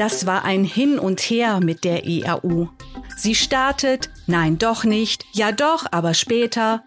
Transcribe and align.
Das 0.00 0.24
war 0.24 0.46
ein 0.46 0.64
Hin 0.64 0.98
und 0.98 1.20
Her 1.20 1.60
mit 1.60 1.84
der 1.84 2.06
EAU. 2.06 2.70
Sie 3.18 3.34
startet, 3.34 4.08
nein 4.26 4.56
doch 4.56 4.84
nicht, 4.84 5.26
ja 5.34 5.52
doch, 5.52 5.84
aber 5.90 6.14
später. 6.14 6.82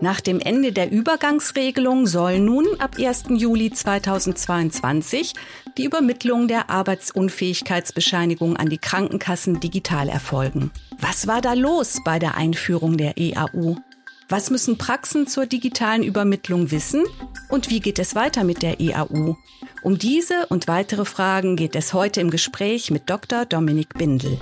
Nach 0.00 0.22
dem 0.22 0.40
Ende 0.40 0.72
der 0.72 0.90
Übergangsregelung 0.90 2.06
soll 2.06 2.38
nun 2.38 2.64
ab 2.78 2.96
1. 2.98 3.24
Juli 3.28 3.70
2022 3.70 5.34
die 5.76 5.84
Übermittlung 5.84 6.48
der 6.48 6.70
Arbeitsunfähigkeitsbescheinigung 6.70 8.56
an 8.56 8.70
die 8.70 8.78
Krankenkassen 8.78 9.60
digital 9.60 10.08
erfolgen. 10.08 10.70
Was 10.98 11.26
war 11.26 11.42
da 11.42 11.52
los 11.52 11.98
bei 12.02 12.18
der 12.18 12.34
Einführung 12.34 12.96
der 12.96 13.18
EAU? 13.18 13.76
Was 14.30 14.50
müssen 14.50 14.78
Praxen 14.78 15.26
zur 15.26 15.44
digitalen 15.44 16.02
Übermittlung 16.02 16.70
wissen? 16.70 17.04
Und 17.50 17.68
wie 17.68 17.80
geht 17.80 17.98
es 17.98 18.14
weiter 18.14 18.42
mit 18.42 18.62
der 18.62 18.80
EAU? 18.80 19.36
Um 19.82 19.98
diese 19.98 20.46
und 20.46 20.66
weitere 20.66 21.04
Fragen 21.04 21.56
geht 21.56 21.76
es 21.76 21.92
heute 21.92 22.22
im 22.22 22.30
Gespräch 22.30 22.90
mit 22.90 23.10
Dr. 23.10 23.44
Dominik 23.44 23.92
Bindel. 23.92 24.40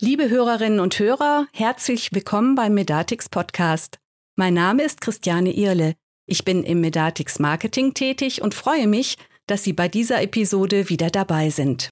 Liebe 0.00 0.30
Hörerinnen 0.30 0.78
und 0.78 0.96
Hörer, 0.96 1.48
herzlich 1.52 2.10
willkommen 2.12 2.54
beim 2.54 2.74
Medatix 2.74 3.28
Podcast. 3.28 3.98
Mein 4.36 4.54
Name 4.54 4.84
ist 4.84 5.00
Christiane 5.00 5.52
Irle. 5.52 5.94
Ich 6.26 6.44
bin 6.44 6.62
im 6.62 6.80
Medatix 6.80 7.40
Marketing 7.40 7.94
tätig 7.94 8.40
und 8.40 8.54
freue 8.54 8.86
mich, 8.86 9.16
dass 9.48 9.64
Sie 9.64 9.72
bei 9.72 9.88
dieser 9.88 10.22
Episode 10.22 10.88
wieder 10.88 11.10
dabei 11.10 11.50
sind. 11.50 11.90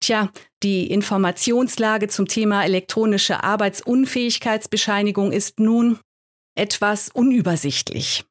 Tja, 0.00 0.30
die 0.62 0.90
Informationslage 0.90 2.08
zum 2.08 2.26
Thema 2.28 2.64
elektronische 2.64 3.42
Arbeitsunfähigkeitsbescheinigung 3.42 5.32
ist 5.32 5.58
nun 5.58 5.98
etwas 6.54 7.08
unübersichtlich. 7.08 8.24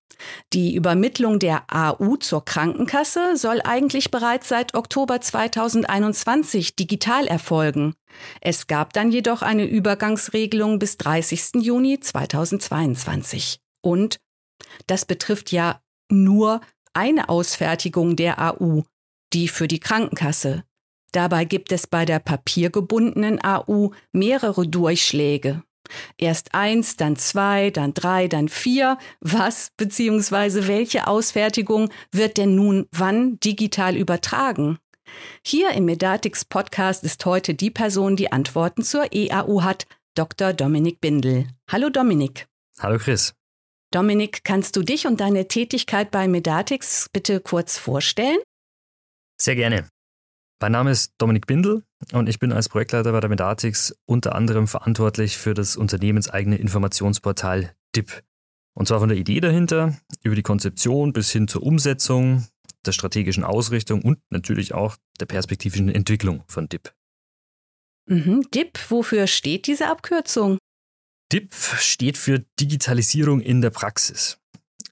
Die 0.54 0.76
Übermittlung 0.76 1.40
der 1.40 1.64
AU 1.72 2.18
zur 2.18 2.46
Krankenkasse 2.46 3.36
soll 3.36 3.62
eigentlich 3.64 4.12
bereits 4.12 4.48
seit 4.48 4.74
Oktober 4.74 5.20
2021 5.22 6.76
digital 6.76 7.28
erfolgen. 7.28 7.94
Es 8.42 8.68
gab 8.68 8.94
dann 8.94 9.12
jedoch 9.12 9.42
eine 9.42 9.66
Übergangsregelung 9.66 10.80
bis 10.80 10.98
30. 10.98 11.56
Juni 11.62 12.00
2022. 12.00 13.60
Und 13.82 14.20
das 14.88 15.06
betrifft 15.06 15.52
ja 15.52 15.82
nur 16.10 16.62
eine 16.94 17.30
Ausfertigung 17.30 18.16
der 18.16 18.40
AU, 18.40 18.84
die 19.34 19.48
für 19.48 19.68
die 19.68 19.80
Krankenkasse. 19.80 20.64
Dabei 21.16 21.46
gibt 21.46 21.72
es 21.72 21.88
bei 21.88 22.04
der 22.04 22.20
papiergebundenen 22.20 23.42
AU 23.42 23.92
mehrere 24.12 24.68
Durchschläge. 24.68 25.64
Erst 26.18 26.54
eins, 26.54 26.98
dann 26.98 27.16
zwei, 27.16 27.70
dann 27.70 27.94
drei, 27.94 28.28
dann 28.28 28.50
vier. 28.50 28.98
Was 29.22 29.72
bzw. 29.78 30.68
welche 30.68 31.08
Ausfertigung 31.08 31.90
wird 32.12 32.36
denn 32.36 32.56
nun 32.56 32.90
wann 32.92 33.40
digital 33.40 33.96
übertragen? 33.96 34.78
Hier 35.42 35.72
im 35.72 35.86
Medatix 35.86 36.44
Podcast 36.44 37.06
ist 37.06 37.26
heute 37.26 37.54
die 37.54 37.72
Person, 37.72 38.18
die 38.18 38.34
Antworten 38.34 38.84
zur 38.84 39.14
EAU 39.14 39.64
hat, 39.64 39.86
Dr. 40.16 40.52
Dominik 40.52 41.00
Bindel. 41.00 41.48
Hallo 41.72 41.90
Dominik. 41.90 42.46
Hallo 42.78 42.98
Chris. 42.98 43.34
Dominik, 43.92 44.44
kannst 44.44 44.76
du 44.76 44.82
dich 44.82 45.08
und 45.08 45.22
deine 45.22 45.48
Tätigkeit 45.48 46.12
bei 46.12 46.28
Medatix 46.28 47.08
bitte 47.14 47.40
kurz 47.40 47.78
vorstellen? 47.78 48.40
Sehr 49.40 49.56
gerne. 49.56 49.88
Mein 50.62 50.72
Name 50.72 50.92
ist 50.92 51.14
Dominik 51.18 51.48
Bindel 51.48 51.84
und 52.14 52.30
ich 52.30 52.40
bin 52.40 52.54
als 52.54 52.70
Projektleiter 52.70 53.12
bei 53.12 53.20
der 53.20 53.30
Medatix 53.30 53.94
unter 54.06 54.36
anderem 54.36 54.68
verantwortlich 54.68 55.38
für 55.38 55.54
das 55.54 55.76
unternehmenseigene 55.76 56.56
Informationsportal 56.56 57.76
DIP. 57.96 58.24
Und 58.74 58.88
zwar 58.88 59.00
von 59.00 59.10
der 59.10 59.18
Idee 59.18 59.42
dahinter, 59.42 59.98
über 60.24 60.36
die 60.36 60.44
Konzeption 60.44 61.12
bis 61.12 61.32
hin 61.32 61.50
zur 61.50 61.64
Umsetzung, 61.64 62.48
der 62.86 62.94
strategischen 62.94 63.44
Ausrichtung 63.44 64.02
und 64.02 64.20
natürlich 64.30 64.74
auch 64.74 64.96
der 65.20 65.26
perspektivischen 65.26 65.90
Entwicklung 65.90 66.44
von 66.48 66.70
DIP. 66.70 66.94
Mhm. 68.08 68.48
DIP, 68.54 68.80
wofür 68.90 69.28
steht 69.28 69.68
diese 69.68 69.88
Abkürzung? 69.88 70.58
DIP 71.34 71.54
steht 71.54 72.18
für 72.18 72.46
Digitalisierung 72.60 73.42
in 73.42 73.62
der 73.62 73.72
Praxis. 73.72 74.38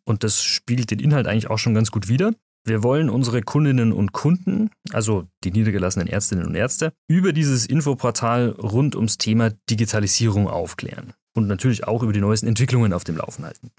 Und 0.03 0.23
das 0.23 0.43
spiegelt 0.43 0.91
den 0.91 0.99
Inhalt 0.99 1.27
eigentlich 1.27 1.49
auch 1.49 1.59
schon 1.59 1.73
ganz 1.73 1.91
gut 1.91 2.09
wider. 2.09 2.33
Wir 2.65 2.81
wollen 2.81 3.09
unsere 3.09 3.41
Kundinnen 3.41 3.91
und 3.91 4.13
Kunden, 4.13 4.69
also 4.91 5.27
die 5.43 5.51
niedergelassenen 5.51 6.07
Ärztinnen 6.07 6.45
und 6.45 6.55
Ärzte, 6.55 6.93
über 7.09 7.33
dieses 7.33 7.65
Infoportal 7.65 8.51
rund 8.51 8.95
ums 8.95 9.17
Thema 9.17 9.51
Digitalisierung 9.69 10.47
aufklären 10.47 11.13
und 11.35 11.47
natürlich 11.47 11.85
auch 11.85 12.03
über 12.03 12.13
die 12.13 12.21
neuesten 12.21 12.47
Entwicklungen 12.47 12.93
auf 12.93 13.03
dem 13.03 13.17
Laufen 13.17 13.43
halten. 13.43 13.71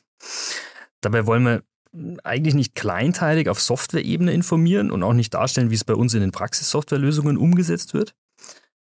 Dabei 1.01 1.27
wollen 1.27 1.45
wir 1.45 1.63
eigentlich 2.25 2.55
nicht 2.55 2.75
kleinteilig 2.75 3.49
auf 3.49 3.61
Software-Ebene 3.61 4.33
informieren 4.33 4.91
und 4.91 5.03
auch 5.03 5.13
nicht 5.13 5.33
darstellen, 5.33 5.71
wie 5.71 5.77
es 5.77 5.85
bei 5.85 5.95
uns 5.95 6.13
in 6.13 6.21
den 6.21 6.33
Praxissoftwarelösungen 6.33 7.39
umgesetzt 7.39 7.95
wird, 7.95 8.15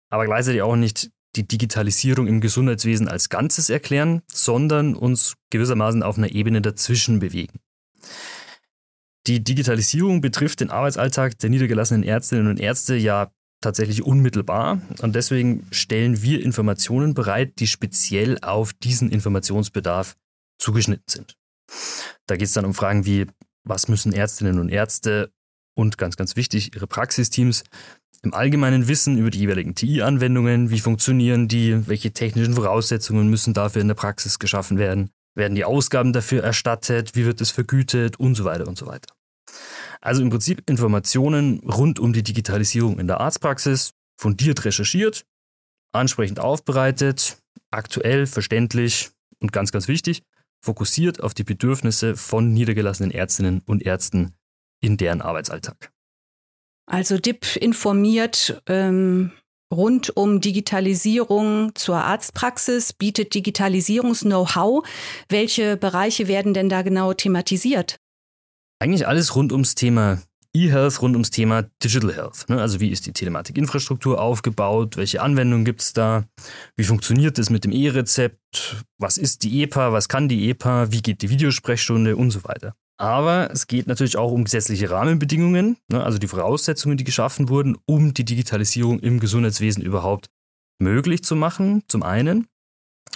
aber 0.09 0.25
gleichzeitig 0.25 0.63
auch 0.63 0.77
nicht 0.77 1.11
die 1.37 1.47
Digitalisierung 1.47 2.27
im 2.27 2.41
Gesundheitswesen 2.41 3.09
als 3.09 3.29
Ganzes 3.29 3.71
erklären, 3.71 4.23
sondern 4.33 4.95
uns 4.95 5.35
gewissermaßen 5.51 6.03
auf 6.03 6.19
einer 6.19 6.31
Ebene 6.31 6.61
dazwischen 6.61 7.19
bewegen. 7.19 7.59
Die 9.27 9.43
Digitalisierung 9.43 10.21
betrifft 10.21 10.61
den 10.61 10.71
Arbeitsalltag 10.71 11.39
der 11.39 11.51
niedergelassenen 11.51 12.03
Ärztinnen 12.03 12.49
und 12.49 12.59
Ärzte 12.59 12.97
ja 12.97 13.31
tatsächlich 13.61 14.03
unmittelbar. 14.03 14.83
Und 15.01 15.15
deswegen 15.15 15.67
stellen 15.71 16.23
wir 16.23 16.43
Informationen 16.43 17.15
bereit, 17.15 17.61
die 17.61 17.67
speziell 17.67 18.39
auf 18.43 18.73
diesen 18.73 19.11
Informationsbedarf 19.11 20.17
zugeschnitten 20.59 21.05
sind. 21.09 21.37
Da 22.27 22.37
geht 22.37 22.49
es 22.49 22.55
dann 22.55 22.65
um 22.65 22.75
Fragen 22.75 23.07
wie, 23.07 23.27
was 23.65 23.89
müssen 23.89 24.13
Ärztinnen 24.13 24.59
und 24.59 24.69
Ärzte 24.69 25.33
und 25.75 25.99
ganz, 25.99 26.17
ganz 26.17 26.37
wichtig, 26.37 26.75
ihre 26.75 26.87
Praxisteams 26.87 27.65
im 28.23 28.35
Allgemeinen 28.35 28.87
wissen 28.87 29.19
über 29.19 29.31
die 29.31 29.41
jeweiligen 29.41 29.75
TI-Anwendungen, 29.75 30.71
wie 30.71 30.79
funktionieren 30.79 31.49
die, 31.49 31.89
welche 31.89 32.13
technischen 32.13 32.55
Voraussetzungen 32.55 33.29
müssen 33.29 33.55
dafür 33.55 33.83
in 33.83 33.89
der 33.89 33.97
Praxis 33.97 34.39
geschaffen 34.39 34.79
werden, 34.79 35.11
werden 35.35 35.55
die 35.55 35.65
Ausgaben 35.65 36.13
dafür 36.13 36.43
erstattet? 36.43 37.15
Wie 37.15 37.25
wird 37.25 37.41
es 37.41 37.51
vergütet? 37.51 38.19
Und 38.19 38.35
so 38.35 38.45
weiter 38.45 38.67
und 38.67 38.79
so 38.79 38.87
weiter. 38.87 39.15
Also 40.01 40.23
im 40.23 40.31
Prinzip 40.31 40.69
Informationen 40.69 41.61
rund 41.61 41.99
um 41.99 42.13
die 42.13 42.23
Digitalisierung 42.23 42.99
in 42.99 43.07
der 43.07 43.21
Arztpraxis, 43.21 43.93
fundiert 44.17 44.65
recherchiert, 44.65 45.25
ansprechend 45.93 46.41
aufbereitet, 46.41 47.39
aktuell, 47.71 48.27
verständlich 48.27 49.11
und 49.41 49.53
ganz, 49.53 49.73
ganz 49.73 49.89
wichtig, 49.89 50.23
fokussiert 50.61 51.23
auf 51.23 51.35
die 51.35 51.45
Bedürfnisse 51.45 52.17
von 52.17 52.53
niedergelassenen 52.53 53.11
Ärztinnen 53.11 53.63
und 53.67 53.83
Ärzten 53.83 54.35
in 54.81 54.97
deren 54.97 55.21
Arbeitsalltag. 55.21 55.93
Also 56.87 57.19
DIP 57.19 57.57
informiert 57.57 58.61
ähm, 58.67 59.33
rund 59.73 60.17
um 60.17 60.41
Digitalisierung 60.41 61.75
zur 61.75 61.97
Arztpraxis, 61.97 62.93
bietet 62.93 63.35
Digitalisierungs-Know-how. 63.35 64.87
Welche 65.29 65.77
Bereiche 65.77 66.29
werden 66.29 66.55
denn 66.55 66.69
da 66.69 66.83
genau 66.83 67.15
thematisiert? 67.15 67.97
Eigentlich 68.79 69.09
alles 69.09 69.35
rund 69.35 69.53
ums 69.53 69.75
Thema 69.75 70.21
E-Health, 70.55 71.01
rund 71.01 71.15
ums 71.15 71.31
Thema 71.31 71.63
Digital 71.83 72.15
Health. 72.15 72.49
Ne? 72.49 72.61
Also 72.61 72.79
wie 72.79 72.91
ist 72.91 73.07
die 73.07 73.13
Telematikinfrastruktur 73.13 74.21
aufgebaut? 74.21 74.99
Welche 74.99 75.23
Anwendungen 75.23 75.65
gibt 75.65 75.81
es 75.81 75.95
da? 75.95 76.25
Wie 76.77 76.85
funktioniert 76.85 77.39
es 77.39 77.49
mit 77.49 77.65
dem 77.65 77.73
E-Rezept? 77.73 78.85
Was 78.99 79.17
ist 79.17 79.45
die 79.45 79.63
EPA? 79.63 79.93
Was 79.93 80.09
kann 80.09 80.29
die 80.29 80.51
EPA? 80.51 80.93
Wie 80.93 81.01
geht 81.01 81.23
die 81.23 81.31
Videosprechstunde 81.31 82.17
und 82.17 82.31
so 82.31 82.45
weiter? 82.45 82.75
Aber 83.03 83.51
es 83.51 83.67
geht 83.67 83.89
natürlich 83.89 84.17
auch 84.17 84.31
um 84.31 84.45
gesetzliche 84.45 84.89
Rahmenbedingungen, 84.89 85.77
ne, 85.89 86.05
also 86.05 86.19
die 86.19 86.29
Voraussetzungen, 86.29 86.97
die 86.97 87.03
geschaffen 87.03 87.49
wurden, 87.49 87.77
um 87.85 88.15
die 88.15 88.25
Digitalisierung 88.25 89.01
im 89.01 89.19
Gesundheitswesen 89.19 89.83
überhaupt 89.83 90.31
möglich 90.79 91.25
zu 91.25 91.35
machen, 91.35 91.83
zum 91.89 92.05
einen. 92.05 92.47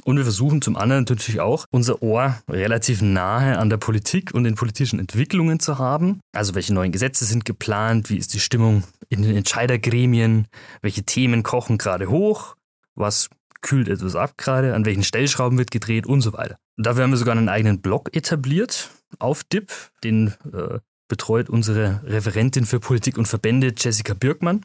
Und 0.02 0.16
wir 0.16 0.24
versuchen 0.24 0.60
zum 0.60 0.74
anderen 0.76 1.04
natürlich 1.04 1.40
auch, 1.40 1.66
unser 1.70 2.02
Ohr 2.02 2.36
relativ 2.50 3.00
nahe 3.00 3.58
an 3.58 3.70
der 3.70 3.76
Politik 3.76 4.34
und 4.34 4.42
den 4.42 4.56
politischen 4.56 4.98
Entwicklungen 4.98 5.60
zu 5.60 5.78
haben. 5.78 6.18
Also 6.32 6.56
welche 6.56 6.74
neuen 6.74 6.90
Gesetze 6.90 7.24
sind 7.24 7.44
geplant, 7.44 8.10
wie 8.10 8.16
ist 8.16 8.34
die 8.34 8.40
Stimmung 8.40 8.82
in 9.08 9.22
den 9.22 9.36
Entscheidergremien, 9.36 10.48
welche 10.82 11.04
Themen 11.04 11.44
kochen 11.44 11.78
gerade 11.78 12.10
hoch, 12.10 12.56
was 12.96 13.30
kühlt 13.60 13.86
etwas 13.86 14.16
ab 14.16 14.36
gerade, 14.36 14.74
an 14.74 14.84
welchen 14.84 15.04
Stellschrauben 15.04 15.58
wird 15.58 15.70
gedreht 15.70 16.08
und 16.08 16.22
so 16.22 16.32
weiter. 16.32 16.56
Und 16.76 16.86
dafür 16.86 17.04
haben 17.04 17.10
wir 17.10 17.18
sogar 17.18 17.36
einen 17.36 17.48
eigenen 17.48 17.80
Blog 17.80 18.14
etabliert, 18.16 18.90
auf 19.18 19.44
DIP. 19.44 19.72
Den 20.04 20.34
äh, 20.52 20.78
betreut 21.08 21.48
unsere 21.48 22.02
Referentin 22.04 22.66
für 22.66 22.80
Politik 22.80 23.18
und 23.18 23.26
Verbände, 23.26 23.72
Jessica 23.76 24.14
Birkmann. 24.14 24.64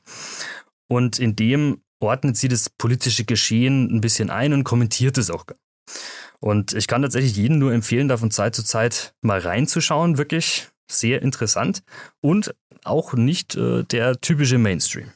Und 0.88 1.20
in 1.20 1.36
dem 1.36 1.82
ordnet 2.00 2.38
sie 2.38 2.48
das 2.48 2.70
politische 2.70 3.26
Geschehen 3.26 3.96
ein 3.96 4.02
bisschen 4.02 4.30
ein 4.30 4.54
und 4.54 4.64
kommentiert 4.64 5.18
es 5.18 5.30
auch. 5.30 5.46
Und 6.40 6.74
ich 6.74 6.88
kann 6.88 7.04
tatsächlich 7.04 7.36
jedem 7.36 7.60
nur 7.60 7.72
empfehlen, 7.72 8.08
da 8.08 8.18
von 8.18 8.32
Zeit 8.32 8.56
zu 8.56 8.64
Zeit 8.64 9.14
mal 9.22 9.40
reinzuschauen. 9.40 10.18
Wirklich 10.18 10.70
sehr 10.90 11.22
interessant 11.22 11.84
und 12.20 12.54
auch 12.84 13.14
nicht 13.14 13.56
äh, 13.56 13.84
der 13.84 14.20
typische 14.20 14.58
Mainstream. 14.58 15.12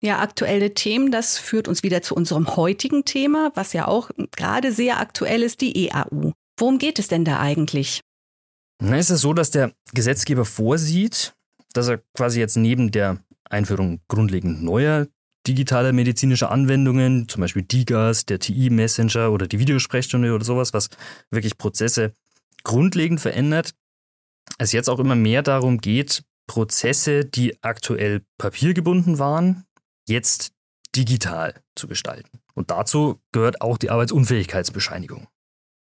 Ja, 0.00 0.20
aktuelle 0.20 0.74
Themen, 0.74 1.10
das 1.10 1.38
führt 1.38 1.66
uns 1.66 1.82
wieder 1.82 2.02
zu 2.02 2.14
unserem 2.14 2.56
heutigen 2.56 3.04
Thema, 3.04 3.50
was 3.54 3.72
ja 3.72 3.88
auch 3.88 4.10
gerade 4.36 4.70
sehr 4.70 5.00
aktuell 5.00 5.42
ist, 5.42 5.60
die 5.60 5.88
EAU. 5.88 6.32
Worum 6.56 6.78
geht 6.78 6.98
es 6.98 7.08
denn 7.08 7.24
da 7.24 7.40
eigentlich? 7.40 8.00
Na, 8.80 8.96
ist 8.98 9.10
es 9.10 9.20
so, 9.20 9.32
dass 9.32 9.50
der 9.50 9.72
Gesetzgeber 9.92 10.44
vorsieht, 10.44 11.34
dass 11.72 11.88
er 11.88 11.98
quasi 12.14 12.38
jetzt 12.38 12.56
neben 12.56 12.90
der 12.90 13.18
Einführung 13.50 14.00
grundlegend 14.08 14.62
neuer 14.62 15.06
digitaler 15.46 15.92
medizinischer 15.92 16.50
Anwendungen, 16.50 17.28
zum 17.28 17.40
Beispiel 17.40 17.62
DIGAS, 17.62 18.26
der 18.26 18.38
TI-Messenger 18.38 19.32
oder 19.32 19.46
die 19.46 19.58
Videosprechstunde 19.58 20.34
oder 20.34 20.44
sowas, 20.44 20.74
was 20.74 20.90
wirklich 21.30 21.56
Prozesse 21.56 22.12
grundlegend 22.64 23.20
verändert, 23.20 23.74
es 24.58 24.72
jetzt 24.72 24.88
auch 24.88 24.98
immer 24.98 25.14
mehr 25.14 25.42
darum 25.42 25.78
geht, 25.78 26.22
Prozesse, 26.46 27.24
die 27.24 27.62
aktuell 27.62 28.22
papiergebunden 28.38 29.18
waren, 29.18 29.64
jetzt 30.06 30.52
digital 30.94 31.54
zu 31.74 31.86
gestalten. 31.86 32.40
Und 32.54 32.70
dazu 32.70 33.20
gehört 33.32 33.60
auch 33.60 33.78
die 33.78 33.90
Arbeitsunfähigkeitsbescheinigung. 33.90 35.28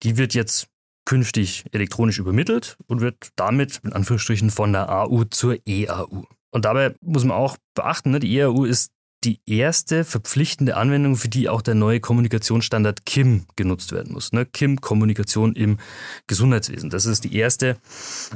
Die 0.02 0.16
wird 0.16 0.34
jetzt 0.34 0.68
künftig 1.04 1.64
elektronisch 1.72 2.18
übermittelt 2.18 2.76
und 2.86 3.00
wird 3.00 3.30
damit 3.36 3.80
in 3.84 3.92
Anführungsstrichen 3.92 4.50
von 4.50 4.72
der 4.72 4.90
AU 4.90 5.24
zur 5.24 5.58
EAU. 5.66 6.24
Und 6.50 6.64
dabei 6.64 6.94
muss 7.00 7.24
man 7.24 7.36
auch 7.36 7.56
beachten, 7.74 8.12
ne, 8.12 8.20
die 8.20 8.38
EAU 8.38 8.64
ist 8.64 8.92
die 9.24 9.40
erste 9.46 10.04
verpflichtende 10.04 10.76
Anwendung, 10.76 11.16
für 11.16 11.28
die 11.28 11.48
auch 11.48 11.62
der 11.62 11.74
neue 11.74 12.00
Kommunikationsstandard 12.00 13.06
KIM 13.06 13.46
genutzt 13.56 13.92
werden 13.92 14.12
muss. 14.12 14.32
Ne? 14.32 14.44
KIM 14.44 14.80
Kommunikation 14.80 15.54
im 15.54 15.78
Gesundheitswesen. 16.26 16.90
Das 16.90 17.06
ist 17.06 17.24
die 17.24 17.34
erste 17.34 17.78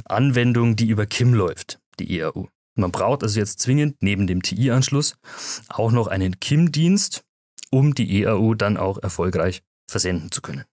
Anwendung, 0.05 0.75
die 0.75 0.87
über 0.87 1.05
KIM 1.05 1.33
läuft, 1.33 1.79
die 1.99 2.19
EAU. 2.19 2.47
Man 2.75 2.91
braucht 2.91 3.23
also 3.23 3.39
jetzt 3.39 3.59
zwingend 3.59 3.97
neben 4.01 4.25
dem 4.25 4.41
TI-Anschluss 4.41 5.15
auch 5.67 5.91
noch 5.91 6.07
einen 6.07 6.39
KIM-Dienst, 6.39 7.23
um 7.71 7.93
die 7.93 8.23
EAU 8.23 8.55
dann 8.55 8.77
auch 8.77 8.97
erfolgreich 9.01 9.61
versenden 9.87 10.31
zu 10.31 10.41
können. 10.41 10.65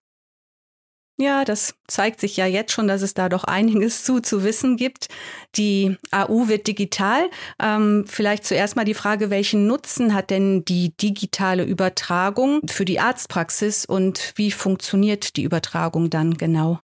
Ja, 1.19 1.47
das 1.47 1.75
zeigt 1.87 2.21
sich 2.21 2.37
ja 2.37 2.45
jetzt 2.47 2.73
schon, 2.73 2.89
dass 2.89 3.01
es 3.01 3.15
da 3.15 3.31
doch 3.31 3.45
einiges 3.45 4.05
zu 4.05 4.21
zu 4.21 4.45
wissen 4.45 4.77
gibt. 4.77 5.09
Die 5.57 5.97
AU 6.11 6.49
wird 6.49 6.67
digital. 6.67 7.31
Ähm, 7.59 8.05
vielleicht 8.07 8.45
zuerst 8.45 8.77
mal 8.77 8.85
die 8.85 8.95
Frage, 8.95 9.31
welchen 9.31 9.67
Nutzen 9.67 10.15
hat 10.15 10.31
denn 10.31 10.65
die 10.65 10.95
digitale 10.97 11.65
Übertragung 11.65 12.61
für 12.69 12.85
die 12.85 13.01
Arztpraxis 13.01 13.87
und 13.87 14.35
wie 14.37 14.51
funktioniert 14.51 15.37
die 15.37 15.43
Übertragung 15.43 16.11
dann 16.11 16.37
genau? 16.37 16.81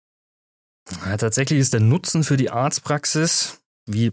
Ja, 1.06 1.18
tatsächlich 1.18 1.60
ist 1.60 1.74
der 1.74 1.82
Nutzen 1.82 2.24
für 2.24 2.38
die 2.38 2.50
Arztpraxis, 2.50 3.62
wie 3.86 4.12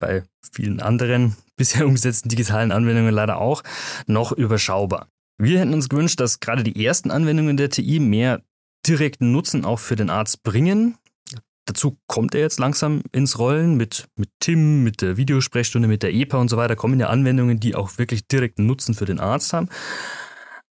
bei 0.00 0.22
vielen 0.52 0.80
anderen 0.80 1.36
bisher 1.56 1.84
umgesetzten 1.84 2.28
digitalen 2.28 2.70
Anwendungen 2.70 3.12
leider 3.12 3.40
auch, 3.40 3.64
noch 4.06 4.30
überschaubar. 4.30 5.08
Wir 5.40 5.60
hätten 5.60 5.74
uns 5.74 5.88
gewünscht, 5.88 6.20
dass 6.20 6.40
gerade 6.40 6.62
die 6.64 6.84
ersten 6.84 7.10
Anwendungen 7.10 7.56
der 7.56 7.70
TI 7.70 8.00
mehr 8.00 8.42
direkten 8.88 9.32
Nutzen 9.32 9.64
auch 9.64 9.78
für 9.78 9.96
den 9.96 10.10
Arzt 10.10 10.42
bringen. 10.42 10.96
Dazu 11.66 11.98
kommt 12.06 12.34
er 12.34 12.40
jetzt 12.40 12.58
langsam 12.58 13.02
ins 13.12 13.38
Rollen 13.38 13.76
mit, 13.76 14.08
mit 14.16 14.30
Tim, 14.40 14.82
mit 14.84 15.02
der 15.02 15.18
Videosprechstunde, 15.18 15.86
mit 15.86 16.02
der 16.02 16.14
EPA 16.14 16.38
und 16.38 16.48
so 16.48 16.56
weiter. 16.56 16.76
Kommen 16.76 16.98
ja 16.98 17.08
Anwendungen, 17.08 17.60
die 17.60 17.74
auch 17.74 17.98
wirklich 17.98 18.26
direkten 18.26 18.64
Nutzen 18.64 18.94
für 18.94 19.04
den 19.04 19.20
Arzt 19.20 19.52
haben. 19.52 19.68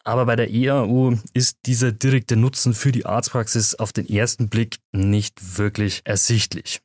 Aber 0.05 0.27
bei 0.27 0.37
der 0.37 0.51
EAU 0.51 1.15
ist 1.33 1.59
dieser 1.67 1.91
direkte 1.91 2.37
Nutzen 2.37 2.75
für 2.75 2.93
die 2.93 3.07
Arztpraxis 3.07 3.75
auf 3.75 3.93
den 3.93 4.09
ersten 4.09 4.49
Blick 4.49 4.77
nicht 4.93 5.59
wirklich 5.59 6.03
ersichtlich. 6.05 6.81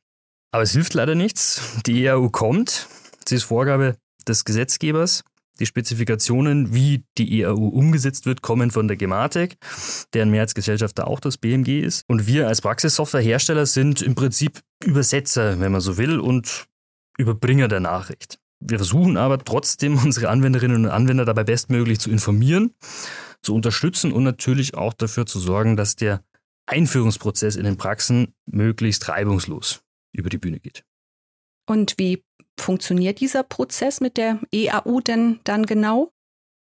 Aber 0.52 0.64
es 0.64 0.72
hilft 0.72 0.94
leider 0.94 1.14
nichts. 1.14 1.60
Die 1.86 2.04
EAU 2.04 2.30
kommt. 2.30 2.88
Sie 3.28 3.36
ist 3.36 3.44
Vorgabe 3.44 3.96
des 4.26 4.44
Gesetzgebers. 4.44 5.22
Die 5.60 5.66
Spezifikationen, 5.66 6.74
wie 6.74 7.04
die 7.18 7.40
EAU 7.40 7.68
umgesetzt 7.68 8.24
wird, 8.24 8.40
kommen 8.40 8.70
von 8.70 8.88
der 8.88 8.96
Gematik, 8.96 9.58
deren 10.14 10.30
Mehrheitsgesellschafter 10.30 11.06
auch 11.06 11.20
das 11.20 11.36
BMG 11.36 11.80
ist. 11.80 12.04
Und 12.08 12.26
wir 12.26 12.48
als 12.48 12.62
Praxissoftwarehersteller 12.62 13.66
sind 13.66 14.00
im 14.00 14.14
Prinzip 14.14 14.60
Übersetzer, 14.82 15.60
wenn 15.60 15.70
man 15.70 15.82
so 15.82 15.98
will, 15.98 16.18
und 16.18 16.66
Überbringer 17.18 17.68
der 17.68 17.80
Nachricht. 17.80 18.38
Wir 18.58 18.78
versuchen 18.78 19.18
aber 19.18 19.38
trotzdem, 19.38 19.98
unsere 20.04 20.30
Anwenderinnen 20.30 20.86
und 20.86 20.90
Anwender 20.90 21.26
dabei 21.26 21.44
bestmöglich 21.44 22.00
zu 22.00 22.10
informieren, 22.10 22.74
zu 23.42 23.54
unterstützen 23.54 24.12
und 24.12 24.24
natürlich 24.24 24.74
auch 24.74 24.94
dafür 24.94 25.26
zu 25.26 25.38
sorgen, 25.38 25.76
dass 25.76 25.94
der 25.94 26.24
Einführungsprozess 26.66 27.56
in 27.56 27.64
den 27.64 27.76
Praxen 27.76 28.34
möglichst 28.46 29.08
reibungslos 29.08 29.82
über 30.12 30.30
die 30.30 30.38
Bühne 30.38 30.60
geht. 30.60 30.84
Und 31.66 31.94
wie 31.98 32.24
funktioniert 32.60 33.20
dieser 33.20 33.42
Prozess 33.42 34.00
mit 34.00 34.16
der 34.16 34.40
EAU 34.52 35.00
denn 35.00 35.40
dann 35.44 35.66
genau? 35.66 36.10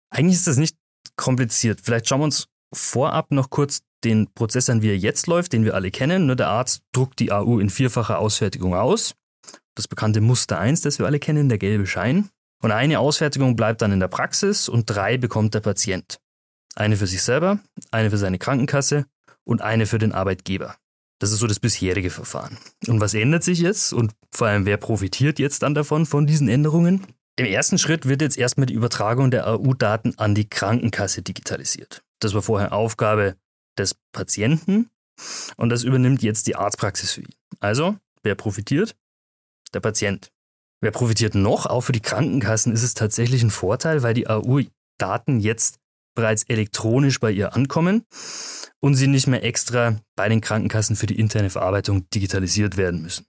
Eigentlich 0.09 0.35
ist 0.35 0.47
das 0.47 0.57
nicht 0.57 0.75
kompliziert. 1.15 1.81
Vielleicht 1.83 2.07
schauen 2.07 2.21
wir 2.21 2.25
uns 2.25 2.47
vorab 2.73 3.31
noch 3.31 3.49
kurz 3.49 3.81
den 4.03 4.33
Prozess 4.33 4.69
an, 4.69 4.81
wie 4.81 4.89
er 4.89 4.97
jetzt 4.97 5.27
läuft, 5.27 5.53
den 5.53 5.63
wir 5.63 5.75
alle 5.75 5.91
kennen. 5.91 6.35
Der 6.35 6.47
Arzt 6.47 6.81
druckt 6.91 7.19
die 7.19 7.31
AU 7.31 7.59
in 7.59 7.69
vierfacher 7.69 8.19
Ausfertigung 8.19 8.75
aus. 8.75 9.13
Das 9.75 9.87
bekannte 9.87 10.21
Muster 10.21 10.59
1, 10.59 10.81
das 10.81 10.99
wir 10.99 11.05
alle 11.05 11.19
kennen, 11.19 11.49
der 11.49 11.57
gelbe 11.57 11.87
Schein. 11.87 12.29
Und 12.61 12.71
eine 12.71 12.99
Ausfertigung 12.99 13.55
bleibt 13.55 13.81
dann 13.81 13.91
in 13.91 13.99
der 13.99 14.07
Praxis 14.07 14.69
und 14.69 14.85
drei 14.85 15.17
bekommt 15.17 15.53
der 15.53 15.61
Patient. 15.61 16.19
Eine 16.75 16.97
für 16.97 17.07
sich 17.07 17.21
selber, 17.21 17.59
eine 17.91 18.09
für 18.09 18.17
seine 18.17 18.37
Krankenkasse 18.37 19.05
und 19.43 19.61
eine 19.61 19.85
für 19.85 19.97
den 19.97 20.13
Arbeitgeber. 20.13 20.75
Das 21.21 21.31
ist 21.31 21.37
so 21.37 21.45
das 21.45 21.59
bisherige 21.59 22.09
Verfahren. 22.09 22.57
Und 22.87 22.99
was 22.99 23.13
ändert 23.13 23.43
sich 23.43 23.59
jetzt 23.59 23.93
und 23.93 24.11
vor 24.31 24.47
allem 24.47 24.65
wer 24.65 24.77
profitiert 24.77 25.37
jetzt 25.37 25.61
dann 25.61 25.75
davon, 25.75 26.07
von 26.07 26.25
diesen 26.25 26.49
Änderungen? 26.49 27.05
Im 27.35 27.45
ersten 27.45 27.77
Schritt 27.77 28.07
wird 28.07 28.23
jetzt 28.23 28.39
erstmal 28.39 28.65
die 28.65 28.73
Übertragung 28.73 29.29
der 29.29 29.45
AU-Daten 29.47 30.17
an 30.17 30.33
die 30.33 30.49
Krankenkasse 30.49 31.21
digitalisiert. 31.21 32.01
Das 32.19 32.33
war 32.33 32.41
vorher 32.41 32.73
Aufgabe 32.73 33.35
des 33.77 33.95
Patienten 34.11 34.89
und 35.57 35.69
das 35.69 35.83
übernimmt 35.83 36.23
jetzt 36.23 36.47
die 36.47 36.55
Arztpraxis 36.55 37.11
für 37.11 37.21
ihn. 37.21 37.35
Also, 37.59 37.97
wer 38.23 38.33
profitiert? 38.33 38.95
Der 39.75 39.79
Patient. 39.79 40.31
Wer 40.81 40.91
profitiert 40.91 41.35
noch? 41.35 41.67
Auch 41.67 41.81
für 41.81 41.91
die 41.91 41.99
Krankenkassen 41.99 42.73
ist 42.73 42.81
es 42.81 42.95
tatsächlich 42.95 43.43
ein 43.43 43.51
Vorteil, 43.51 44.01
weil 44.01 44.15
die 44.15 44.27
AU-Daten 44.27 45.39
jetzt 45.39 45.77
bereits 46.15 46.43
elektronisch 46.43 47.19
bei 47.19 47.31
ihr 47.31 47.55
ankommen 47.55 48.03
und 48.79 48.95
sie 48.95 49.07
nicht 49.07 49.27
mehr 49.27 49.43
extra 49.43 49.99
bei 50.15 50.29
den 50.29 50.41
Krankenkassen 50.41 50.95
für 50.95 51.07
die 51.07 51.19
interne 51.19 51.49
Verarbeitung 51.49 52.09
digitalisiert 52.09 52.77
werden 52.77 53.01
müssen. 53.01 53.25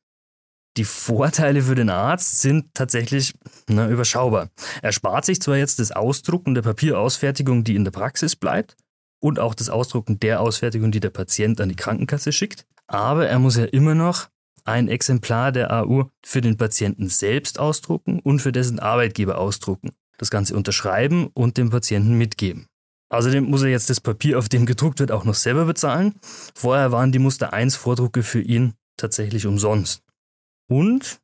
Die 0.78 0.84
Vorteile 0.84 1.62
für 1.62 1.74
den 1.74 1.90
Arzt 1.90 2.40
sind 2.40 2.72
tatsächlich 2.72 3.34
na, 3.68 3.88
überschaubar. 3.88 4.48
Er 4.80 4.92
spart 4.92 5.26
sich 5.26 5.40
zwar 5.40 5.58
jetzt 5.58 5.78
das 5.78 5.92
Ausdrucken 5.92 6.54
der 6.54 6.62
Papierausfertigung, 6.62 7.62
die 7.62 7.74
in 7.74 7.84
der 7.84 7.90
Praxis 7.90 8.36
bleibt, 8.36 8.76
und 9.22 9.38
auch 9.38 9.54
das 9.54 9.70
Ausdrucken 9.70 10.18
der 10.18 10.40
Ausfertigung, 10.40 10.90
die 10.90 11.00
der 11.00 11.10
Patient 11.10 11.60
an 11.60 11.68
die 11.68 11.76
Krankenkasse 11.76 12.32
schickt, 12.32 12.66
aber 12.88 13.28
er 13.28 13.38
muss 13.38 13.56
ja 13.56 13.64
immer 13.64 13.94
noch 13.94 14.28
ein 14.64 14.88
Exemplar 14.88 15.52
der 15.52 15.72
AU 15.72 16.10
für 16.24 16.40
den 16.40 16.56
Patienten 16.56 17.08
selbst 17.08 17.58
ausdrucken 17.58 18.20
und 18.20 18.40
für 18.40 18.52
dessen 18.52 18.80
Arbeitgeber 18.80 19.38
ausdrucken, 19.38 19.90
das 20.18 20.30
Ganze 20.30 20.56
unterschreiben 20.56 21.28
und 21.34 21.56
dem 21.56 21.70
Patienten 21.70 22.18
mitgeben. 22.18 22.66
Außerdem 23.12 23.44
muss 23.44 23.62
er 23.62 23.68
jetzt 23.68 23.90
das 23.90 24.00
Papier, 24.00 24.38
auf 24.38 24.48
dem 24.48 24.64
gedruckt 24.64 24.98
wird, 24.98 25.12
auch 25.12 25.24
noch 25.24 25.34
selber 25.34 25.66
bezahlen. 25.66 26.18
Vorher 26.54 26.92
waren 26.92 27.12
die 27.12 27.18
Muster 27.18 27.52
1 27.52 27.76
Vordrucke 27.76 28.22
für 28.22 28.40
ihn 28.40 28.72
tatsächlich 28.96 29.46
umsonst. 29.46 30.02
Und 30.66 31.20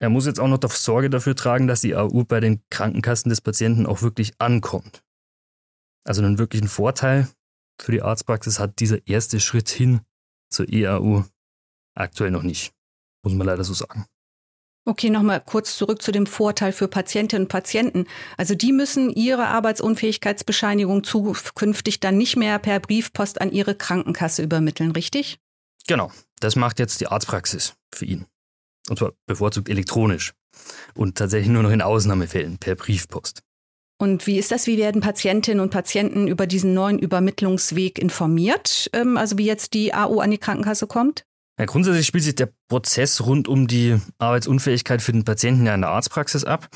er 0.00 0.10
muss 0.10 0.26
jetzt 0.26 0.40
auch 0.40 0.48
noch 0.48 0.58
Sorge 0.68 1.10
dafür 1.10 1.36
tragen, 1.36 1.68
dass 1.68 1.80
die 1.80 1.94
AU 1.94 2.24
bei 2.24 2.40
den 2.40 2.60
Krankenkassen 2.70 3.28
des 3.28 3.40
Patienten 3.40 3.86
auch 3.86 4.02
wirklich 4.02 4.32
ankommt. 4.38 5.04
Also 6.04 6.22
einen 6.22 6.38
wirklichen 6.38 6.66
Vorteil 6.66 7.28
für 7.80 7.92
die 7.92 8.02
Arztpraxis 8.02 8.58
hat 8.58 8.80
dieser 8.80 9.06
erste 9.06 9.38
Schritt 9.38 9.68
hin 9.68 10.00
zur 10.50 10.68
EAU 10.68 11.22
aktuell 11.94 12.32
noch 12.32 12.42
nicht, 12.42 12.74
muss 13.24 13.34
man 13.34 13.46
leider 13.46 13.62
so 13.62 13.74
sagen. 13.74 14.06
Okay, 14.84 15.10
nochmal 15.10 15.40
kurz 15.40 15.76
zurück 15.76 16.02
zu 16.02 16.10
dem 16.10 16.26
Vorteil 16.26 16.72
für 16.72 16.88
Patientinnen 16.88 17.44
und 17.44 17.48
Patienten. 17.48 18.06
Also 18.36 18.56
die 18.56 18.72
müssen 18.72 19.10
ihre 19.10 19.46
Arbeitsunfähigkeitsbescheinigung 19.46 21.04
zukünftig 21.04 22.00
dann 22.00 22.18
nicht 22.18 22.36
mehr 22.36 22.58
per 22.58 22.80
Briefpost 22.80 23.40
an 23.40 23.52
ihre 23.52 23.76
Krankenkasse 23.76 24.42
übermitteln, 24.42 24.90
richtig? 24.90 25.38
Genau, 25.86 26.10
das 26.40 26.56
macht 26.56 26.80
jetzt 26.80 27.00
die 27.00 27.06
Arztpraxis 27.06 27.74
für 27.94 28.06
ihn. 28.06 28.26
Und 28.88 28.98
zwar 28.98 29.12
bevorzugt 29.26 29.68
elektronisch 29.68 30.32
und 30.94 31.16
tatsächlich 31.16 31.50
nur 31.50 31.62
noch 31.62 31.70
in 31.70 31.82
Ausnahmefällen 31.82 32.58
per 32.58 32.74
Briefpost. 32.74 33.42
Und 33.98 34.26
wie 34.26 34.38
ist 34.38 34.50
das? 34.50 34.66
Wie 34.66 34.78
werden 34.78 35.00
Patientinnen 35.00 35.60
und 35.60 35.70
Patienten 35.70 36.26
über 36.26 36.48
diesen 36.48 36.74
neuen 36.74 36.98
Übermittlungsweg 36.98 38.00
informiert? 38.00 38.90
Ähm, 38.92 39.16
also 39.16 39.38
wie 39.38 39.46
jetzt 39.46 39.74
die 39.74 39.94
AU 39.94 40.18
an 40.18 40.32
die 40.32 40.38
Krankenkasse 40.38 40.88
kommt? 40.88 41.24
Ja, 41.58 41.66
grundsätzlich 41.66 42.06
spielt 42.06 42.24
sich 42.24 42.34
der 42.34 42.50
Prozess 42.68 43.20
rund 43.20 43.46
um 43.46 43.66
die 43.66 44.00
Arbeitsunfähigkeit 44.18 45.02
für 45.02 45.12
den 45.12 45.24
Patienten 45.24 45.66
ja 45.66 45.74
in 45.74 45.82
der 45.82 45.90
Arztpraxis 45.90 46.44
ab. 46.44 46.68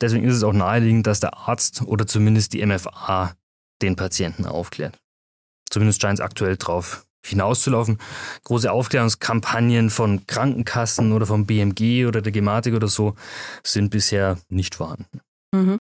Deswegen 0.00 0.24
ist 0.24 0.36
es 0.36 0.42
auch 0.42 0.52
naheliegend, 0.52 1.06
dass 1.06 1.20
der 1.20 1.36
Arzt 1.36 1.82
oder 1.82 2.06
zumindest 2.06 2.52
die 2.52 2.64
MFA 2.64 3.36
den 3.82 3.96
Patienten 3.96 4.46
aufklärt. 4.46 4.98
Zumindest 5.70 6.00
scheint 6.00 6.18
es 6.18 6.24
aktuell 6.24 6.56
drauf 6.56 7.06
hinauszulaufen. 7.24 7.98
Große 8.44 8.70
Aufklärungskampagnen 8.70 9.90
von 9.90 10.26
Krankenkassen 10.26 11.12
oder 11.12 11.26
vom 11.26 11.46
BMG 11.46 12.06
oder 12.06 12.20
der 12.20 12.32
Gematik 12.32 12.74
oder 12.74 12.88
so 12.88 13.14
sind 13.62 13.90
bisher 13.90 14.38
nicht 14.48 14.74
vorhanden. 14.74 15.20
Mhm. 15.52 15.78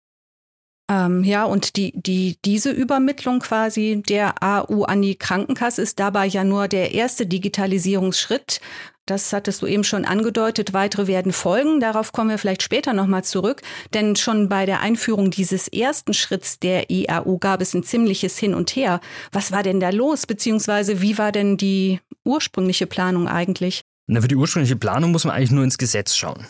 Ähm, 0.93 1.25
ja, 1.25 1.45
und 1.45 1.77
die, 1.77 1.93
die, 1.95 2.37
diese 2.45 2.71
Übermittlung 2.71 3.39
quasi 3.39 4.03
der 4.07 4.43
AU 4.43 4.85
an 4.85 5.01
die 5.01 5.17
Krankenkasse 5.17 5.81
ist 5.81 5.99
dabei 5.99 6.27
ja 6.27 6.45
nur 6.45 6.69
der 6.69 6.93
erste 6.93 7.25
Digitalisierungsschritt. 7.25 8.61
Das 9.07 9.33
hattest 9.33 9.63
du 9.63 9.67
eben 9.67 9.85
schon 9.85 10.05
angedeutet. 10.05 10.75
Weitere 10.75 11.07
werden 11.07 11.33
folgen. 11.33 11.81
Darauf 11.81 12.13
kommen 12.13 12.29
wir 12.29 12.39
vielleicht 12.39 12.63
später 12.63 12.93
nochmal 12.93 13.25
zurück. 13.25 13.63
Denn 13.95 14.17
schon 14.17 14.51
bei 14.51 14.67
der 14.67 14.81
Einführung 14.81 15.31
dieses 15.31 15.67
ersten 15.67 16.13
Schritts 16.13 16.59
der 16.59 16.91
IAU 16.91 17.39
gab 17.39 17.63
es 17.63 17.75
ein 17.75 17.83
ziemliches 17.83 18.39
Hin 18.39 18.55
und 18.55 18.77
Her. 18.77 19.01
Was 19.33 19.51
war 19.51 19.63
denn 19.63 19.81
da 19.81 19.91
los? 19.91 20.27
Beziehungsweise 20.27 21.01
wie 21.01 21.17
war 21.17 21.33
denn 21.33 21.57
die 21.57 22.01
ursprüngliche 22.25 22.87
Planung 22.87 23.29
eigentlich? 23.29 23.81
Na, 24.09 24.21
für 24.21 24.29
die 24.29 24.37
ursprüngliche 24.37 24.77
Planung 24.77 25.11
muss 25.11 25.25
man 25.25 25.35
eigentlich 25.35 25.53
nur 25.53 25.65
ins 25.65 25.79
Gesetz 25.79 26.15
schauen. 26.15 26.47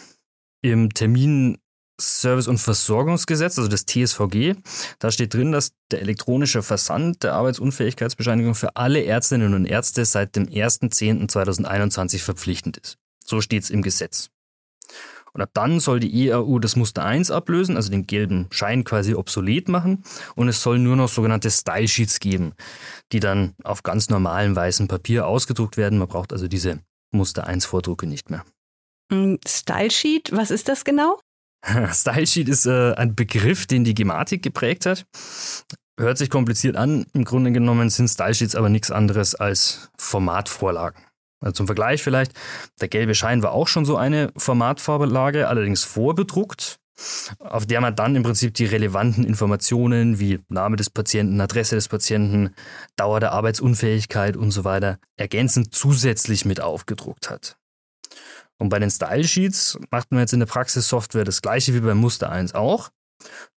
Im 0.63 0.93
Termin 0.93 1.59
Service- 2.03 2.49
und 2.49 2.59
Versorgungsgesetz, 2.59 3.59
also 3.59 3.69
das 3.69 3.87
TSVG. 3.87 4.57
Da 4.99 5.11
steht 5.11 5.35
drin, 5.35 5.53
dass 5.53 5.73
der 5.91 6.01
elektronische 6.01 6.63
Versand 6.63 7.23
der 7.23 7.35
Arbeitsunfähigkeitsbescheinigung 7.35 8.55
für 8.55 8.77
alle 8.77 9.05
Ärztinnen 9.05 9.55
und 9.55 9.67
Ärzte 9.67 10.05
seit 10.05 10.37
dem 10.37 10.47
1.10.2021 10.47 12.19
verpflichtend 12.21 12.77
ist. 12.77 12.99
So 13.25 13.41
steht 13.41 13.63
es 13.65 13.71
im 13.71 13.83
Gesetz. 13.83 14.31
Und 15.33 15.41
ab 15.41 15.51
dann 15.55 15.81
soll 15.81 16.01
die 16.01 16.29
EAU 16.29 16.59
das 16.59 16.77
Muster 16.77 17.05
1 17.05 17.31
ablösen, 17.31 17.77
also 17.77 17.91
den 17.91 18.07
gelben 18.07 18.49
Schein 18.51 18.85
quasi 18.85 19.15
obsolet 19.15 19.69
machen. 19.69 20.05
Und 20.35 20.49
es 20.49 20.63
soll 20.63 20.79
nur 20.79 20.97
noch 20.97 21.09
sogenannte 21.09 21.51
Style 21.51 21.89
Sheets 21.89 22.21
geben, 22.21 22.53
die 23.13 23.21
dann 23.21 23.55
auf 23.65 23.83
ganz 23.83 24.11
normalem 24.11 24.55
weißem 24.55 24.89
Papier 24.89 25.27
ausgedruckt 25.27 25.77
werden. 25.77 25.99
Man 25.99 26.09
braucht 26.09 26.33
also 26.33 26.49
diese 26.49 26.81
Muster 27.13 27.47
1 27.47 27.65
Vordrucke 27.65 28.07
nicht 28.07 28.31
mehr. 28.31 28.45
Style 29.47 29.91
Sheet, 29.91 30.33
was 30.33 30.51
ist 30.51 30.69
das 30.69 30.85
genau? 30.85 31.21
Style 31.93 32.27
Sheet 32.27 32.49
ist 32.49 32.67
äh, 32.67 32.93
ein 32.95 33.15
Begriff, 33.15 33.67
den 33.67 33.85
die 33.85 33.95
Gematik 33.95 34.43
geprägt 34.43 34.87
hat. 34.87 35.07
Hört 35.99 36.19
sich 36.19 36.31
kompliziert 36.31 36.77
an. 36.77 37.07
Im 37.13 37.25
Grunde 37.25 37.53
genommen 37.53 37.91
sind 37.91 38.09
Style 38.09 38.35
Sheets 38.35 38.57
aber 38.57 38.69
nichts 38.69 38.91
anderes 38.91 39.35
als 39.35 39.91
Formatvorlagen. 39.99 41.05
Also 41.41 41.53
zum 41.53 41.67
Vergleich 41.67 42.03
vielleicht, 42.03 42.33
der 42.81 42.89
gelbe 42.89 43.15
Schein 43.15 43.43
war 43.43 43.53
auch 43.53 43.69
schon 43.69 43.85
so 43.85 43.97
eine 43.97 44.33
Formatvorlage, 44.37 45.49
allerdings 45.49 45.83
vorbedruckt, 45.83 46.79
auf 47.41 47.67
der 47.67 47.81
man 47.81 47.97
dann 47.97 48.15
im 48.15 48.23
Prinzip 48.23 48.55
die 48.55 48.65
relevanten 48.65 49.25
Informationen 49.25 50.21
wie 50.21 50.39
Name 50.49 50.77
des 50.77 50.89
Patienten, 50.89 51.41
Adresse 51.41 51.75
des 51.75 51.89
Patienten, 51.89 52.55
Dauer 52.97 53.19
der 53.19 53.33
Arbeitsunfähigkeit 53.33 54.37
und 54.37 54.53
so 54.53 54.65
weiter 54.65 54.99
ergänzend 55.17 55.75
zusätzlich 55.75 56.45
mit 56.45 56.61
aufgedruckt 56.61 57.29
hat. 57.29 57.57
Und 58.63 58.69
bei 58.69 58.79
den 58.79 58.93
Style 58.93 59.25
Sheets 59.25 59.77
macht 59.91 60.13
man 60.13 60.21
jetzt 60.21 60.33
in 60.33 60.39
der 60.39 60.47
Praxissoftware 60.47 61.25
das 61.25 61.43
gleiche 61.43 61.75
wie 61.75 61.81
beim 61.81 61.99
Muster 61.99 62.31
1 62.31 62.55
auch, 62.55 62.91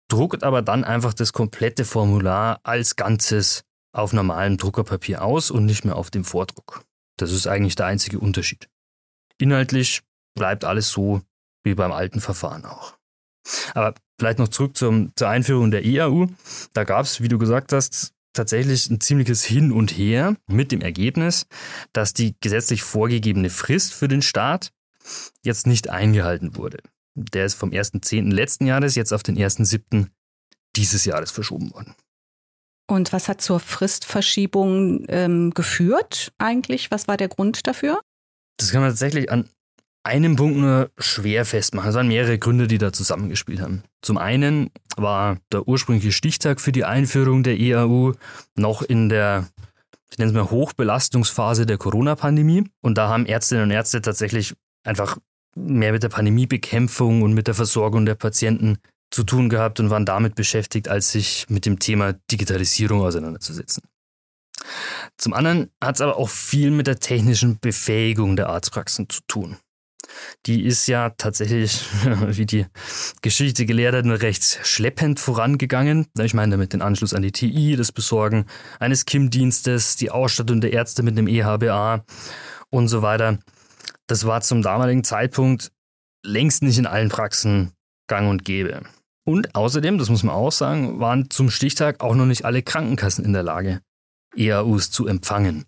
druckt 0.07 0.43
aber 0.43 0.63
dann 0.63 0.83
einfach 0.83 1.13
das 1.13 1.31
komplette 1.31 1.85
Formular 1.85 2.59
als 2.63 2.95
Ganzes 2.95 3.65
auf 3.93 4.13
normalem 4.13 4.57
Druckerpapier 4.57 5.23
aus 5.23 5.51
und 5.51 5.65
nicht 5.65 5.85
mehr 5.85 5.95
auf 5.95 6.09
dem 6.09 6.25
Vordruck. 6.25 6.83
Das 7.17 7.31
ist 7.31 7.45
eigentlich 7.45 7.75
der 7.75 7.85
einzige 7.85 8.17
Unterschied. 8.17 8.67
Inhaltlich 9.37 10.01
bleibt 10.33 10.65
alles 10.65 10.89
so 10.89 11.21
wie 11.63 11.75
beim 11.75 11.91
alten 11.91 12.19
Verfahren 12.19 12.65
auch. 12.65 12.97
Aber 13.75 13.93
vielleicht 14.19 14.39
noch 14.39 14.47
zurück 14.47 14.75
zum, 14.75 15.11
zur 15.15 15.29
Einführung 15.29 15.69
der 15.69 15.85
EAU. 15.85 16.29
Da 16.73 16.83
gab 16.83 17.05
es, 17.05 17.21
wie 17.21 17.27
du 17.27 17.37
gesagt 17.37 17.73
hast, 17.73 18.11
tatsächlich 18.33 18.89
ein 18.89 18.99
ziemliches 18.99 19.45
Hin 19.45 19.71
und 19.71 19.95
Her 19.95 20.35
mit 20.47 20.71
dem 20.71 20.81
Ergebnis, 20.81 21.45
dass 21.93 22.15
die 22.15 22.35
gesetzlich 22.41 22.81
vorgegebene 22.81 23.51
Frist 23.51 23.93
für 23.93 24.07
den 24.07 24.23
Start 24.23 24.71
jetzt 25.43 25.67
nicht 25.67 25.89
eingehalten 25.89 26.55
wurde. 26.55 26.79
Der 27.15 27.45
ist 27.45 27.55
vom 27.55 27.71
1.10. 27.71 28.31
letzten 28.31 28.65
Jahres 28.65 28.95
jetzt 28.95 29.13
auf 29.13 29.23
den 29.23 29.37
1.7. 29.37 30.07
dieses 30.75 31.05
Jahres 31.05 31.31
verschoben 31.31 31.73
worden. 31.73 31.95
Und 32.87 33.13
was 33.13 33.27
hat 33.27 33.41
zur 33.41 33.59
Fristverschiebung 33.59 35.05
ähm, 35.07 35.51
geführt 35.51 36.33
eigentlich? 36.37 36.91
Was 36.91 37.07
war 37.07 37.17
der 37.17 37.29
Grund 37.29 37.65
dafür? 37.67 37.99
Das 38.57 38.71
kann 38.71 38.81
man 38.81 38.91
tatsächlich 38.91 39.31
an 39.31 39.49
einem 40.03 40.35
Punkt 40.35 40.57
nur 40.57 40.91
schwer 40.99 41.45
festmachen. 41.45 41.89
Es 41.89 41.95
waren 41.95 42.07
mehrere 42.07 42.37
Gründe, 42.37 42.67
die 42.67 42.77
da 42.77 42.93
zusammengespielt 42.93 43.59
haben. 43.59 43.83
Zum 44.01 44.17
einen 44.17 44.69
war 44.97 45.39
der 45.51 45.67
ursprüngliche 45.67 46.11
Stichtag 46.11 46.61
für 46.61 46.71
die 46.71 46.85
Einführung 46.85 47.41
der 47.41 47.59
EAU 47.59 48.13
noch 48.55 48.83
in 48.83 49.09
der, 49.09 49.47
ich 50.11 50.19
nenne 50.19 50.29
es 50.29 50.35
mal, 50.35 50.51
Hochbelastungsphase 50.51 51.65
der 51.65 51.79
Corona-Pandemie. 51.79 52.65
Und 52.81 52.99
da 52.99 53.09
haben 53.09 53.25
Ärztinnen 53.25 53.63
und 53.63 53.71
Ärzte 53.71 54.01
tatsächlich 54.01 54.53
einfach 54.85 55.17
mehr 55.55 55.91
mit 55.91 56.03
der 56.03 56.09
Pandemiebekämpfung 56.09 57.21
und 57.21 57.33
mit 57.33 57.47
der 57.47 57.53
Versorgung 57.53 58.05
der 58.05 58.15
Patienten 58.15 58.77
zu 59.11 59.23
tun 59.23 59.49
gehabt 59.49 59.79
und 59.79 59.89
waren 59.89 60.05
damit 60.05 60.35
beschäftigt, 60.35 60.89
als 60.89 61.11
sich 61.11 61.45
mit 61.49 61.65
dem 61.65 61.79
Thema 61.79 62.13
Digitalisierung 62.31 63.01
auseinanderzusetzen. 63.01 63.83
Zum 65.17 65.33
anderen 65.33 65.71
hat 65.81 65.95
es 65.95 66.01
aber 66.01 66.17
auch 66.17 66.29
viel 66.29 66.71
mit 66.71 66.87
der 66.87 66.99
technischen 66.99 67.59
Befähigung 67.59 68.35
der 68.35 68.49
Arztpraxen 68.49 69.09
zu 69.09 69.21
tun. 69.27 69.57
Die 70.45 70.63
ist 70.63 70.87
ja 70.87 71.09
tatsächlich, 71.11 71.81
wie 72.27 72.45
die 72.45 72.65
Geschichte 73.21 73.65
gelehrt 73.65 73.95
hat, 73.95 74.05
nur 74.05 74.21
recht 74.21 74.59
schleppend 74.63 75.19
vorangegangen. 75.19 76.07
Ich 76.19 76.33
meine 76.33 76.51
damit 76.51 76.73
den 76.73 76.81
Anschluss 76.81 77.13
an 77.13 77.21
die 77.21 77.31
TI, 77.31 77.75
das 77.75 77.91
Besorgen 77.91 78.45
eines 78.79 79.05
KIM-Dienstes, 79.05 79.95
die 79.95 80.11
Ausstattung 80.11 80.61
der 80.61 80.73
Ärzte 80.73 81.03
mit 81.03 81.17
einem 81.17 81.27
EHBA 81.27 82.05
und 82.69 82.87
so 82.87 83.01
weiter. 83.01 83.39
Das 84.07 84.25
war 84.25 84.41
zum 84.41 84.61
damaligen 84.61 85.03
Zeitpunkt 85.03 85.71
längst 86.23 86.63
nicht 86.63 86.77
in 86.77 86.87
allen 86.87 87.09
Praxen 87.09 87.71
gang 88.07 88.29
und 88.29 88.45
gäbe. 88.45 88.83
Und 89.25 89.55
außerdem, 89.55 89.97
das 89.97 90.09
muss 90.09 90.23
man 90.23 90.35
auch 90.35 90.51
sagen, 90.51 90.99
waren 90.99 91.29
zum 91.29 91.49
Stichtag 91.49 92.01
auch 92.01 92.13
noch 92.13 92.25
nicht 92.25 92.45
alle 92.45 92.61
Krankenkassen 92.61 93.25
in 93.25 93.33
der 93.33 93.43
Lage, 93.43 93.81
EAUs 94.35 94.91
zu 94.91 95.07
empfangen. 95.07 95.65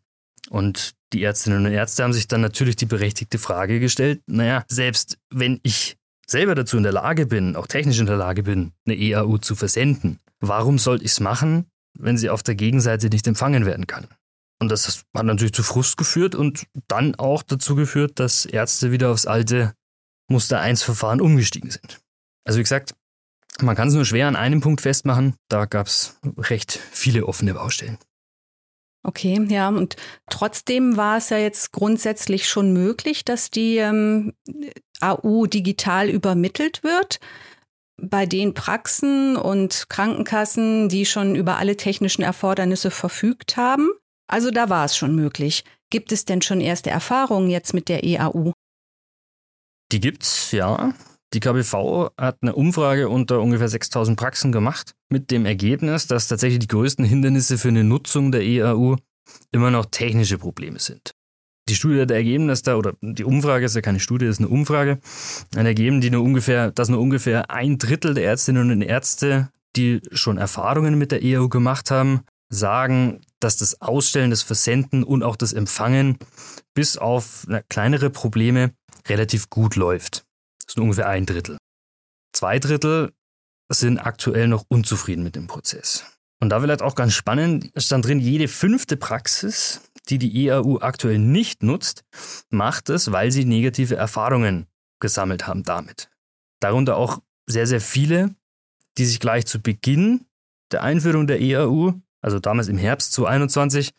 Und 0.49 0.93
die 1.13 1.23
Ärztinnen 1.23 1.65
und 1.65 1.71
Ärzte 1.71 2.03
haben 2.03 2.13
sich 2.13 2.27
dann 2.27 2.41
natürlich 2.41 2.75
die 2.75 2.85
berechtigte 2.85 3.39
Frage 3.39 3.79
gestellt, 3.79 4.21
naja, 4.27 4.63
selbst 4.67 5.17
wenn 5.31 5.59
ich 5.63 5.97
selber 6.27 6.53
dazu 6.53 6.77
in 6.77 6.83
der 6.83 6.91
Lage 6.91 7.25
bin, 7.25 7.55
auch 7.55 7.67
technisch 7.67 7.99
in 7.99 8.05
der 8.05 8.17
Lage 8.17 8.43
bin, 8.43 8.73
eine 8.85 8.97
EAU 8.97 9.37
zu 9.37 9.55
versenden, 9.55 10.19
warum 10.39 10.77
sollte 10.77 11.05
ich 11.05 11.11
es 11.11 11.19
machen, 11.19 11.65
wenn 11.97 12.17
sie 12.17 12.29
auf 12.29 12.43
der 12.43 12.55
Gegenseite 12.55 13.09
nicht 13.09 13.25
empfangen 13.27 13.65
werden 13.65 13.87
kann? 13.87 14.07
Und 14.59 14.69
das 14.69 15.03
hat 15.15 15.25
natürlich 15.25 15.53
zu 15.53 15.63
Frust 15.63 15.97
geführt 15.97 16.33
und 16.33 16.65
dann 16.87 17.15
auch 17.15 17.43
dazu 17.43 17.75
geführt, 17.75 18.19
dass 18.19 18.45
Ärzte 18.45 18.91
wieder 18.91 19.11
aufs 19.11 19.27
alte 19.27 19.73
Muster 20.29 20.59
1 20.59 20.83
Verfahren 20.83 21.21
umgestiegen 21.21 21.69
sind. 21.69 21.99
Also 22.43 22.59
wie 22.59 22.63
gesagt, 22.63 22.95
man 23.61 23.75
kann 23.75 23.87
es 23.87 23.93
nur 23.93 24.05
schwer 24.05 24.27
an 24.27 24.35
einem 24.35 24.61
Punkt 24.61 24.81
festmachen. 24.81 25.35
Da 25.49 25.65
gab 25.65 25.87
es 25.87 26.19
recht 26.37 26.79
viele 26.91 27.25
offene 27.25 27.53
Baustellen. 27.53 27.97
Okay, 29.03 29.45
ja, 29.49 29.69
und 29.69 29.95
trotzdem 30.29 30.97
war 30.97 31.17
es 31.17 31.29
ja 31.29 31.37
jetzt 31.37 31.71
grundsätzlich 31.71 32.49
schon 32.49 32.73
möglich, 32.73 33.23
dass 33.23 33.49
die 33.49 33.77
ähm, 33.77 34.33
AU 34.99 35.45
digital 35.45 36.09
übermittelt 36.09 36.83
wird. 36.83 37.19
Bei 37.99 38.25
den 38.25 38.53
Praxen 38.53 39.37
und 39.37 39.85
Krankenkassen, 39.87 40.89
die 40.89 41.05
schon 41.05 41.35
über 41.35 41.57
alle 41.57 41.77
technischen 41.77 42.21
Erfordernisse 42.21 42.91
verfügt 42.91 43.55
haben. 43.55 43.89
Also 44.27 44.51
da 44.51 44.69
war 44.69 44.85
es 44.85 44.95
schon 44.95 45.15
möglich. 45.15 45.63
Gibt 45.89 46.11
es 46.11 46.25
denn 46.25 46.41
schon 46.41 46.61
erste 46.61 46.89
Erfahrungen 46.89 47.49
jetzt 47.49 47.73
mit 47.73 47.89
der 47.89 48.03
EAU? 48.03 48.51
Die 49.91 50.01
gibt's, 50.01 50.51
ja. 50.51 50.93
Die 51.33 51.39
KBV 51.39 52.11
hat 52.17 52.37
eine 52.41 52.55
Umfrage 52.55 53.09
unter 53.09 53.41
ungefähr 53.41 53.67
6000 53.67 54.17
Praxen 54.17 54.51
gemacht, 54.51 54.93
mit 55.09 55.29
dem 55.31 55.45
Ergebnis, 55.45 56.07
dass 56.07 56.27
tatsächlich 56.27 56.59
die 56.59 56.67
größten 56.67 57.03
Hindernisse 57.03 57.57
für 57.57 57.67
eine 57.67 57.83
Nutzung 57.83 58.31
der 58.31 58.43
EAU 58.43 58.95
immer 59.51 59.71
noch 59.71 59.87
technische 59.87 60.37
Probleme 60.37 60.79
sind. 60.79 61.11
Die 61.69 61.75
Studie 61.75 61.99
hat 61.99 62.11
ergeben, 62.11 62.47
dass 62.47 62.61
da, 62.61 62.77
oder 62.77 62.93
die 63.01 63.25
Umfrage 63.25 63.65
ist 63.65 63.75
ja 63.75 63.81
keine 63.81 63.99
Studie, 63.99 64.25
ist 64.25 64.39
eine 64.39 64.47
Umfrage, 64.47 64.99
hat 65.55 65.65
ergeben, 65.65 65.99
die 65.99 66.09
nur 66.09 66.23
ungefähr, 66.23 66.71
dass 66.71 66.87
nur 66.87 67.01
ungefähr 67.01 67.51
ein 67.51 67.77
Drittel 67.77 68.13
der 68.13 68.23
Ärztinnen 68.23 68.71
und 68.71 68.81
Ärzte, 68.81 69.49
die 69.75 70.01
schon 70.11 70.37
Erfahrungen 70.37 70.97
mit 70.97 71.11
der 71.11 71.23
EAU 71.23 71.49
gemacht 71.49 71.91
haben, 71.91 72.21
sagen, 72.49 73.21
dass 73.39 73.57
das 73.57 73.81
Ausstellen, 73.81 74.31
das 74.31 74.41
Versenden 74.41 75.03
und 75.03 75.23
auch 75.23 75.35
das 75.35 75.53
Empfangen 75.53 76.17
bis 76.73 76.97
auf 76.97 77.47
kleinere 77.69 78.09
Probleme 78.09 78.73
relativ 79.07 79.49
gut 79.49 79.75
läuft. 79.75 80.25
Das 80.65 80.75
ist 80.75 80.79
ungefähr 80.79 81.07
ein 81.07 81.25
Drittel. 81.25 81.57
Zwei 82.33 82.59
Drittel 82.59 83.13
sind 83.69 83.99
aktuell 83.99 84.47
noch 84.47 84.65
unzufrieden 84.69 85.23
mit 85.23 85.35
dem 85.35 85.47
Prozess. 85.47 86.05
Und 86.39 86.49
da 86.49 86.59
vielleicht 86.61 86.81
auch 86.81 86.95
ganz 86.95 87.13
spannend, 87.13 87.71
stand 87.75 88.05
drin, 88.05 88.19
jede 88.19 88.47
fünfte 88.47 88.95
Praxis, 88.95 89.81
die 90.09 90.19
die 90.19 90.47
EAU 90.47 90.79
aktuell 90.79 91.17
nicht 91.17 91.63
nutzt, 91.63 92.03
macht 92.49 92.89
es, 92.89 93.11
weil 93.11 93.31
sie 93.31 93.45
negative 93.45 93.95
Erfahrungen 93.95 94.67
gesammelt 94.99 95.47
haben 95.47 95.63
damit. 95.63 96.09
Darunter 96.59 96.97
auch 96.97 97.21
sehr, 97.47 97.67
sehr 97.67 97.81
viele, 97.81 98.35
die 98.97 99.05
sich 99.05 99.19
gleich 99.19 99.45
zu 99.45 99.61
Beginn 99.61 100.25
der 100.71 100.83
Einführung 100.83 101.27
der 101.27 101.41
EAU 101.41 101.93
also 102.21 102.39
damals 102.39 102.67
im 102.67 102.77
Herbst 102.77 103.13
2021, 103.13 103.91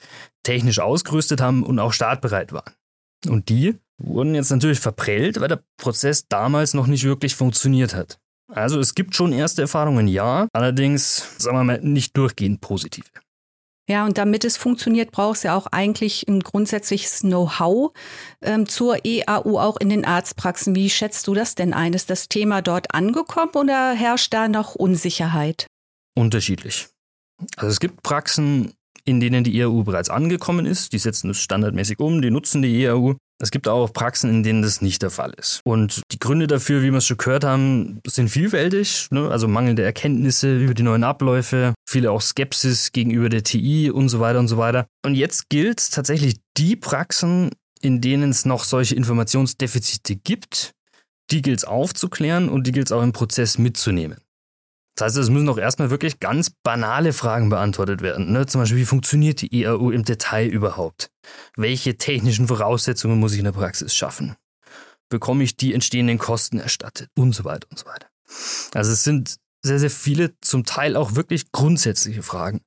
technisch 0.43 0.81
ausgerüstet 0.81 1.41
haben 1.41 1.63
und 1.63 1.79
auch 1.79 1.93
startbereit 1.93 2.53
waren. 2.53 2.75
Und 3.27 3.49
die 3.49 3.79
wurden 3.99 4.35
jetzt 4.35 4.51
natürlich 4.51 4.81
verprellt, 4.81 5.41
weil 5.41 5.49
der 5.49 5.63
Prozess 5.77 6.29
damals 6.29 6.75
noch 6.75 6.87
nicht 6.87 7.05
wirklich 7.05 7.35
funktioniert 7.35 7.95
hat. 7.95 8.19
Also 8.51 8.81
es 8.81 8.95
gibt 8.95 9.15
schon 9.15 9.33
erste 9.33 9.63
Erfahrungen, 9.63 10.09
ja, 10.09 10.49
allerdings, 10.53 11.37
sagen 11.39 11.57
wir 11.57 11.65
mal, 11.65 11.81
nicht 11.81 12.17
durchgehend 12.17 12.61
positive. 12.61 13.05
Ja, 13.91 14.05
und 14.05 14.19
damit 14.19 14.45
es 14.45 14.59
funktioniert, 14.59 15.13
braucht 15.13 15.39
es 15.39 15.43
ja 15.45 15.57
auch 15.57 15.67
eigentlich 15.67 16.29
ein 16.29 16.41
grundsätzliches 16.41 17.21
Know-how 17.21 17.93
ähm, 18.43 18.69
zur 18.69 19.05
EAU 19.05 19.59
auch 19.59 19.79
in 19.79 19.89
den 19.89 20.05
Arztpraxen. 20.05 20.75
Wie 20.75 20.91
schätzt 20.91 21.27
du 21.27 21.35
das 21.35 21.55
denn 21.55 21.73
ein? 21.73 21.95
Ist 21.95 22.11
das 22.11 22.29
Thema 22.29 22.61
dort 22.61 22.95
angekommen 22.95 23.53
oder 23.55 23.93
herrscht 23.93 24.35
da 24.35 24.47
noch 24.49 24.75
Unsicherheit? 24.75 25.67
Unterschiedlich. 26.15 26.89
Also 27.57 27.71
es 27.71 27.81
gibt 27.81 28.03
Praxen, 28.03 28.73
in 29.05 29.21
denen 29.21 29.43
die 29.43 29.59
EAU 29.59 29.85
bereits 29.85 30.11
angekommen 30.11 30.67
ist. 30.67 30.93
Die 30.93 30.99
setzen 30.99 31.31
es 31.31 31.41
standardmäßig 31.41 31.99
um, 31.99 32.21
die 32.21 32.31
nutzen 32.31 32.63
die 32.63 32.85
EAU. 32.85 33.15
Es 33.41 33.51
gibt 33.53 33.69
auch 33.69 33.93
Praxen, 33.93 34.31
in 34.31 34.43
denen 34.43 34.63
das 34.63 34.83
nicht 34.83 35.01
der 35.01 35.11
Fall 35.11 35.33
ist. 35.37 35.61
Und 35.65 36.03
die 36.11 36.19
Gründe 36.19 36.49
dafür, 36.49 36.83
wie 36.83 36.91
wir 36.91 36.99
es 36.99 37.07
schon 37.07 37.17
gehört 37.17 37.45
haben, 37.45 38.01
sind 38.07 38.29
vielfältig. 38.29 39.07
Ne? 39.11 39.29
Also 39.31 39.47
mangelnde 39.47 39.83
Erkenntnisse 39.83 40.59
über 40.59 40.75
die 40.75 40.83
neuen 40.83 41.05
Abläufe, 41.05 41.73
viele 41.89 42.11
auch 42.11 42.21
Skepsis 42.21 42.91
gegenüber 42.93 43.29
der 43.29 43.45
TI 43.45 43.91
und 43.91 44.09
so 44.09 44.19
weiter 44.19 44.41
und 44.41 44.49
so 44.49 44.59
weiter. 44.59 44.87
Und 45.07 45.15
jetzt 45.15 45.49
gilt 45.49 45.93
tatsächlich 45.93 46.37
die 46.57 46.75
Praxen, 46.75 47.51
in 47.81 48.01
denen 48.01 48.31
es 48.31 48.45
noch 48.45 48.65
solche 48.65 48.97
Informationsdefizite 48.97 50.17
gibt, 50.17 50.73
die 51.31 51.43
gilt 51.43 51.59
es 51.59 51.65
aufzuklären 51.65 52.49
und 52.49 52.67
die 52.67 52.73
gilt 52.73 52.89
es 52.89 52.93
auch 52.93 53.03
im 53.03 53.13
Prozess 53.13 53.57
mitzunehmen. 53.57 54.19
Das 54.99 55.13
heißt, 55.15 55.19
es 55.19 55.31
müssen 55.31 55.49
auch 55.49 55.59
erstmal 55.59 55.91
wirklich 55.91 56.19
ganz 56.19 56.51
banale 56.51 57.13
Fragen 57.13 57.51
beantwortet 57.51 58.03
werden. 58.03 58.33
Ne? 58.33 58.47
Zum 58.47 58.61
Beispiel, 58.61 58.79
wie 58.79 58.85
funktioniert 58.85 59.41
die 59.41 59.63
EAU 59.63 59.93
im 59.93 60.05
Detail 60.05 60.49
überhaupt? 60.49 61.13
Welche 61.55 61.99
technischen 61.99 62.49
Voraussetzungen 62.49 63.21
muss 63.21 63.33
ich 63.33 63.39
in 63.39 63.45
der 63.45 63.53
Praxis 63.53 63.95
schaffen? 63.95 64.35
Bekomme 65.09 65.45
ich 65.45 65.57
die 65.57 65.73
entstehenden 65.73 66.19
Kosten 66.19 66.59
erstattet? 66.59 67.11
Und 67.17 67.33
so 67.33 67.45
weiter 67.45 67.69
und 67.71 67.79
so 67.79 67.87
weiter. 67.87 68.09
Also 68.75 68.91
es 68.91 69.05
sind 69.05 69.37
sehr, 69.65 69.79
sehr 69.79 69.91
viele, 69.91 70.37
zum 70.41 70.65
Teil 70.65 70.97
auch 70.97 71.15
wirklich 71.15 71.53
grundsätzliche 71.53 72.25
Fragen, 72.25 72.61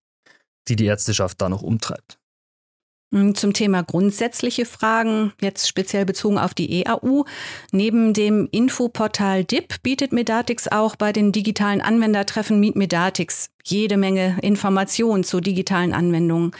die 0.70 0.78
die 0.78 0.86
Ärzteschaft 0.86 1.42
da 1.42 1.50
noch 1.50 1.62
umtreibt. 1.62 2.18
Hm, 3.14 3.36
zum 3.36 3.52
Thema 3.52 3.84
grundsätzliche 3.84 4.66
Fragen, 4.66 5.34
jetzt 5.42 5.68
speziell 5.68 6.06
bezogen 6.06 6.38
auf 6.38 6.54
die 6.54 6.82
EAU. 6.82 7.26
Neben 7.74 8.14
dem 8.14 8.48
Infoportal 8.52 9.44
DIP 9.44 9.84
bietet 9.84 10.14
Medatix 10.14 10.70
auch 10.70 10.96
bei 10.96 11.12
den 11.12 11.34
digitalen 11.34 11.82
Anwendertreffen 11.82 12.62
Meet 12.62 12.78
Medatix 12.78 13.50
jede 13.66 13.98
Menge 13.98 14.38
Informationen 14.42 15.26
zu 15.26 15.42
digitalen 15.42 15.94
Anwendungen. 15.94 16.52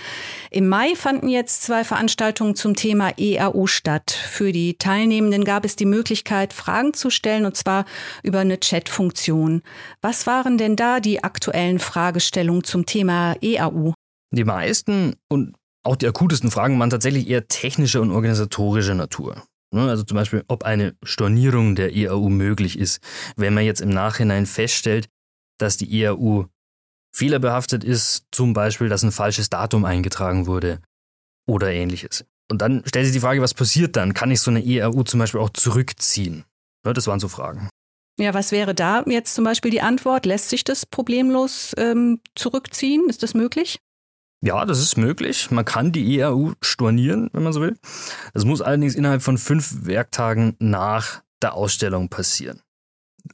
Im 0.52 0.68
Mai 0.68 0.94
fanden 0.96 1.30
jetzt 1.30 1.64
zwei 1.64 1.86
Veranstaltungen 1.86 2.56
zum 2.56 2.76
Thema 2.76 3.14
EAU 3.18 3.66
statt. 3.66 4.12
Für 4.12 4.52
die 4.52 4.78
Teilnehmenden 4.78 5.46
gab 5.46 5.64
es 5.64 5.78
die 5.78 5.86
Möglichkeit, 5.86 6.52
Fragen 6.52 6.94
zu 6.94 7.10
stellen, 7.10 7.46
und 7.46 7.56
zwar 7.56 7.86
über 8.24 8.40
eine 8.40 8.60
Chat-Funktion. 8.60 9.62
Was 10.02 10.28
waren 10.28 10.58
denn 10.58 10.76
da 10.76 11.00
die 11.00 11.24
aktuellen 11.24 11.80
Fragestellungen 11.80 12.66
zum 12.66 12.86
Thema 12.86 13.36
EAU? 13.42 13.94
Die 14.34 14.46
meisten 14.46 15.16
und 15.28 15.56
auch 15.84 15.96
die 15.96 16.08
akutesten 16.08 16.52
Fragen 16.52 16.80
waren 16.80 16.90
tatsächlich 16.90 17.28
eher 17.28 17.48
technischer 17.48 18.02
und 18.02 18.12
organisatorischer 18.12 18.96
Natur. 18.96 19.44
Ne, 19.74 19.90
also 19.90 20.04
zum 20.04 20.16
Beispiel, 20.16 20.44
ob 20.48 20.64
eine 20.64 20.96
Stornierung 21.02 21.76
der 21.76 21.96
EAU 21.96 22.30
möglich 22.30 22.78
ist, 22.78 23.00
wenn 23.38 23.54
man 23.54 23.64
jetzt 23.64 23.80
im 23.82 23.90
Nachhinein 23.90 24.46
feststellt, 24.46 25.08
dass 25.58 25.78
die 25.78 26.02
EAU 26.02 26.46
fehlerbehaftet 27.16 27.84
ist, 27.84 28.26
zum 28.32 28.54
Beispiel, 28.54 28.90
dass 28.90 29.04
ein 29.04 29.12
falsches 29.12 29.50
Datum 29.50 29.86
eingetragen 29.86 30.46
wurde 30.46 30.82
oder 31.48 31.72
ähnliches. 31.72 32.26
Und 32.50 32.62
dann 32.62 32.84
stellt 32.86 33.06
sich 33.06 33.14
die 33.14 33.22
Frage, 33.22 33.42
was 33.42 33.54
passiert 33.54 33.96
dann? 33.96 34.14
Kann 34.14 34.30
ich 34.30 34.42
so 34.42 34.52
eine 34.52 34.64
EAU 34.64 35.04
zum 35.04 35.20
Beispiel 35.22 35.40
auch 35.40 35.52
zurückziehen? 35.52 36.44
Ne, 36.86 36.94
das 36.94 37.08
waren 37.08 37.20
so 37.22 37.30
Fragen. 37.30 37.70
Ja, 38.20 38.34
was 38.34 38.52
wäre 38.52 38.76
da 38.76 39.04
jetzt 39.08 39.36
zum 39.36 39.46
Beispiel 39.46 39.72
die 39.72 39.82
Antwort? 39.82 40.26
Lässt 40.26 40.50
sich 40.50 40.66
das 40.66 40.86
problemlos 40.86 41.74
ähm, 41.78 42.20
zurückziehen? 42.36 43.10
Ist 43.10 43.24
das 43.24 43.34
möglich? 43.34 43.80
Ja, 44.44 44.66
das 44.66 44.80
ist 44.80 44.98
möglich. 44.98 45.52
Man 45.52 45.66
kann 45.66 45.92
die 45.92 46.18
EAU 46.18 46.54
stornieren, 46.62 47.30
wenn 47.32 47.44
man 47.44 47.54
so 47.54 47.62
will. 47.62 47.78
Das 48.34 48.44
muss 48.44 48.62
allerdings 48.62 48.96
innerhalb 48.96 49.22
von 49.22 49.38
fünf 49.38 49.86
Werktagen 49.86 50.56
nach 50.60 51.22
der 51.42 51.54
Ausstellung 51.54 52.10
passieren. 52.10 52.62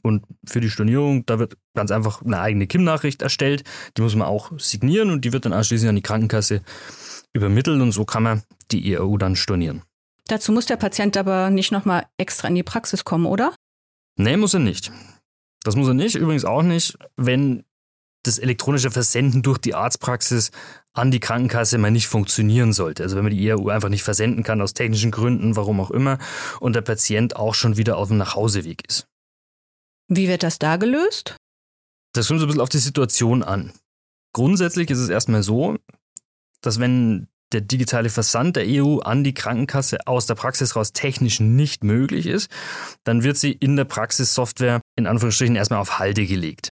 Und 0.02 0.24
für 0.46 0.60
die 0.60 0.68
Stornierung, 0.68 1.24
da 1.24 1.38
wird 1.38 1.56
ganz 1.74 1.90
einfach 1.90 2.22
eine 2.22 2.40
eigene 2.40 2.66
KIM-Nachricht 2.66 3.22
erstellt. 3.22 3.64
Die 3.96 4.02
muss 4.02 4.14
man 4.14 4.28
auch 4.28 4.52
signieren 4.58 5.10
und 5.10 5.24
die 5.24 5.32
wird 5.32 5.46
dann 5.46 5.54
anschließend 5.54 5.88
an 5.88 5.96
die 5.96 6.02
Krankenkasse 6.02 6.62
übermittelt 7.32 7.80
und 7.80 7.92
so 7.92 8.04
kann 8.04 8.22
man 8.22 8.42
die 8.70 8.92
EAU 8.92 9.16
dann 9.16 9.34
stornieren. 9.34 9.82
Dazu 10.26 10.52
muss 10.52 10.66
der 10.66 10.76
Patient 10.76 11.16
aber 11.16 11.48
nicht 11.48 11.72
nochmal 11.72 12.04
extra 12.18 12.48
in 12.48 12.54
die 12.54 12.62
Praxis 12.62 13.04
kommen, 13.04 13.24
oder? 13.24 13.54
Nee, 14.16 14.36
muss 14.36 14.52
er 14.52 14.60
nicht. 14.60 14.92
Das 15.62 15.74
muss 15.74 15.88
er 15.88 15.94
nicht. 15.94 16.16
Übrigens 16.16 16.44
auch 16.44 16.62
nicht, 16.62 16.98
wenn 17.16 17.64
das 18.28 18.38
elektronische 18.38 18.90
Versenden 18.90 19.42
durch 19.42 19.58
die 19.58 19.74
Arztpraxis 19.74 20.50
an 20.92 21.10
die 21.10 21.20
Krankenkasse 21.20 21.78
mal 21.78 21.90
nicht 21.90 22.08
funktionieren 22.08 22.72
sollte. 22.72 23.02
Also 23.02 23.16
wenn 23.16 23.24
man 23.24 23.32
die 23.32 23.48
ERU 23.48 23.68
einfach 23.68 23.88
nicht 23.88 24.02
versenden 24.02 24.42
kann 24.42 24.60
aus 24.60 24.74
technischen 24.74 25.10
Gründen, 25.10 25.56
warum 25.56 25.80
auch 25.80 25.90
immer, 25.90 26.18
und 26.60 26.74
der 26.74 26.82
Patient 26.82 27.36
auch 27.36 27.54
schon 27.54 27.76
wieder 27.76 27.96
auf 27.96 28.08
dem 28.08 28.18
Nachhauseweg 28.18 28.86
ist. 28.88 29.06
Wie 30.08 30.28
wird 30.28 30.42
das 30.42 30.58
da 30.58 30.76
gelöst? 30.76 31.36
Das 32.14 32.28
kommt 32.28 32.40
so 32.40 32.46
ein 32.46 32.48
bisschen 32.48 32.62
auf 32.62 32.68
die 32.68 32.78
Situation 32.78 33.42
an. 33.42 33.72
Grundsätzlich 34.32 34.90
ist 34.90 34.98
es 34.98 35.08
erstmal 35.08 35.42
so, 35.42 35.76
dass 36.62 36.80
wenn 36.80 37.28
der 37.52 37.60
digitale 37.60 38.10
Versand 38.10 38.56
der 38.56 38.64
EU 38.66 38.98
an 38.98 39.24
die 39.24 39.34
Krankenkasse 39.34 40.06
aus 40.06 40.26
der 40.26 40.34
Praxis 40.34 40.76
raus 40.76 40.92
technisch 40.92 41.40
nicht 41.40 41.82
möglich 41.82 42.26
ist, 42.26 42.50
dann 43.04 43.22
wird 43.22 43.38
sie 43.38 43.52
in 43.52 43.76
der 43.76 43.84
Praxissoftware 43.84 44.80
in 44.96 45.06
Anführungsstrichen 45.06 45.56
erstmal 45.56 45.80
auf 45.80 45.98
Halde 45.98 46.26
gelegt. 46.26 46.70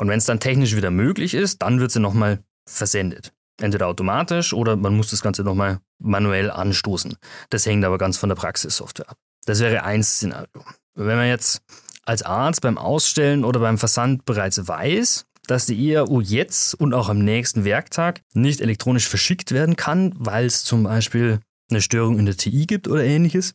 Und 0.00 0.08
wenn 0.08 0.16
es 0.16 0.24
dann 0.24 0.40
technisch 0.40 0.74
wieder 0.74 0.90
möglich 0.90 1.34
ist, 1.34 1.60
dann 1.60 1.78
wird 1.78 1.90
sie 1.90 2.00
nochmal 2.00 2.42
versendet. 2.66 3.34
Entweder 3.60 3.86
automatisch 3.86 4.54
oder 4.54 4.74
man 4.76 4.96
muss 4.96 5.10
das 5.10 5.20
Ganze 5.20 5.44
nochmal 5.44 5.80
manuell 5.98 6.50
anstoßen. 6.50 7.16
Das 7.50 7.66
hängt 7.66 7.84
aber 7.84 7.98
ganz 7.98 8.16
von 8.16 8.30
der 8.30 8.36
Praxissoftware 8.36 9.10
ab. 9.10 9.18
Das 9.44 9.60
wäre 9.60 9.84
ein 9.84 10.02
Szenario. 10.02 10.64
Wenn 10.94 11.18
man 11.18 11.28
jetzt 11.28 11.60
als 12.06 12.22
Arzt 12.22 12.62
beim 12.62 12.78
Ausstellen 12.78 13.44
oder 13.44 13.60
beim 13.60 13.76
Versand 13.76 14.24
bereits 14.24 14.66
weiß, 14.66 15.26
dass 15.46 15.66
die 15.66 15.90
EAU 15.90 16.22
jetzt 16.22 16.72
und 16.76 16.94
auch 16.94 17.10
am 17.10 17.18
nächsten 17.18 17.64
Werktag 17.64 18.22
nicht 18.32 18.62
elektronisch 18.62 19.06
verschickt 19.06 19.52
werden 19.52 19.76
kann, 19.76 20.14
weil 20.16 20.46
es 20.46 20.64
zum 20.64 20.84
Beispiel 20.84 21.40
eine 21.70 21.82
Störung 21.82 22.18
in 22.18 22.24
der 22.24 22.38
TI 22.38 22.64
gibt 22.64 22.88
oder 22.88 23.04
ähnliches, 23.04 23.52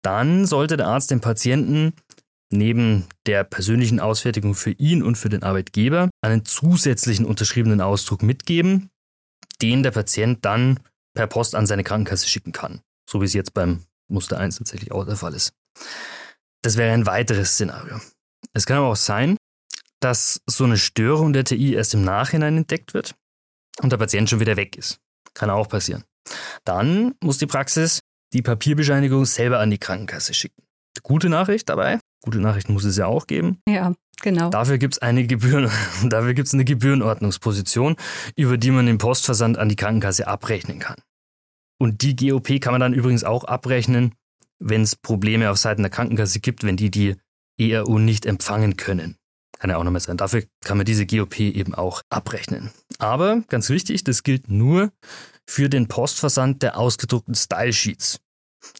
dann 0.00 0.46
sollte 0.46 0.78
der 0.78 0.86
Arzt 0.86 1.10
dem 1.10 1.20
Patienten 1.20 1.92
neben 2.50 3.06
der 3.26 3.44
persönlichen 3.44 4.00
Ausfertigung 4.00 4.54
für 4.54 4.70
ihn 4.70 5.02
und 5.02 5.16
für 5.16 5.28
den 5.28 5.42
Arbeitgeber 5.42 6.10
einen 6.22 6.44
zusätzlichen 6.44 7.26
unterschriebenen 7.26 7.80
Ausdruck 7.80 8.22
mitgeben, 8.22 8.90
den 9.60 9.82
der 9.82 9.90
Patient 9.90 10.44
dann 10.44 10.80
per 11.14 11.26
Post 11.26 11.54
an 11.54 11.66
seine 11.66 11.84
Krankenkasse 11.84 12.28
schicken 12.28 12.52
kann. 12.52 12.80
So 13.08 13.20
wie 13.20 13.26
es 13.26 13.34
jetzt 13.34 13.54
beim 13.54 13.84
Muster 14.08 14.38
1 14.38 14.56
tatsächlich 14.58 14.92
auch 14.92 15.04
der 15.04 15.16
Fall 15.16 15.34
ist. 15.34 15.52
Das 16.62 16.76
wäre 16.76 16.92
ein 16.92 17.06
weiteres 17.06 17.52
Szenario. 17.52 18.00
Es 18.52 18.66
kann 18.66 18.78
aber 18.78 18.88
auch 18.88 18.96
sein, 18.96 19.36
dass 20.00 20.40
so 20.46 20.64
eine 20.64 20.76
Störung 20.76 21.32
der 21.32 21.44
TI 21.44 21.74
erst 21.74 21.94
im 21.94 22.02
Nachhinein 22.02 22.56
entdeckt 22.56 22.94
wird 22.94 23.14
und 23.82 23.92
der 23.92 23.96
Patient 23.96 24.30
schon 24.30 24.40
wieder 24.40 24.56
weg 24.56 24.76
ist. 24.76 25.00
Kann 25.34 25.50
auch 25.50 25.68
passieren. 25.68 26.04
Dann 26.64 27.14
muss 27.22 27.38
die 27.38 27.46
Praxis 27.46 28.00
die 28.32 28.42
Papierbescheinigung 28.42 29.24
selber 29.24 29.60
an 29.60 29.70
die 29.70 29.78
Krankenkasse 29.78 30.34
schicken. 30.34 30.62
Gute 31.02 31.28
Nachricht 31.28 31.68
dabei, 31.68 32.00
Gute 32.28 32.40
Nachrichten 32.40 32.74
muss 32.74 32.84
es 32.84 32.98
ja 32.98 33.06
auch 33.06 33.26
geben. 33.26 33.62
Ja, 33.66 33.94
genau. 34.20 34.50
Dafür 34.50 34.76
gibt 34.76 34.96
es 34.96 34.98
eine 35.00 35.26
Gebühren, 35.26 35.70
dafür 36.10 36.34
gibt 36.34 36.48
es 36.48 36.52
eine 36.52 36.66
Gebührenordnungsposition, 36.66 37.96
über 38.36 38.58
die 38.58 38.70
man 38.70 38.84
den 38.84 38.98
Postversand 38.98 39.56
an 39.56 39.70
die 39.70 39.76
Krankenkasse 39.76 40.28
abrechnen 40.28 40.78
kann. 40.78 40.96
Und 41.80 42.02
die 42.02 42.14
GOP 42.14 42.60
kann 42.60 42.72
man 42.72 42.82
dann 42.82 42.92
übrigens 42.92 43.24
auch 43.24 43.44
abrechnen, 43.44 44.12
wenn 44.58 44.82
es 44.82 44.94
Probleme 44.94 45.50
auf 45.50 45.56
Seiten 45.56 45.80
der 45.80 45.90
Krankenkasse 45.90 46.40
gibt, 46.40 46.64
wenn 46.64 46.76
die 46.76 46.90
die 46.90 47.16
ERU 47.58 47.98
nicht 47.98 48.26
empfangen 48.26 48.76
können. 48.76 49.16
Kann 49.58 49.70
ja 49.70 49.78
auch 49.78 49.84
nochmal 49.84 50.02
sein. 50.02 50.18
Dafür 50.18 50.44
kann 50.62 50.76
man 50.76 50.84
diese 50.84 51.06
GOP 51.06 51.40
eben 51.40 51.74
auch 51.74 52.02
abrechnen. 52.10 52.72
Aber 52.98 53.42
ganz 53.48 53.70
wichtig, 53.70 54.04
das 54.04 54.22
gilt 54.22 54.50
nur 54.50 54.92
für 55.46 55.70
den 55.70 55.88
Postversand 55.88 56.62
der 56.62 56.76
ausgedruckten 56.76 57.34
Style 57.34 57.72
Sheets. 57.72 58.20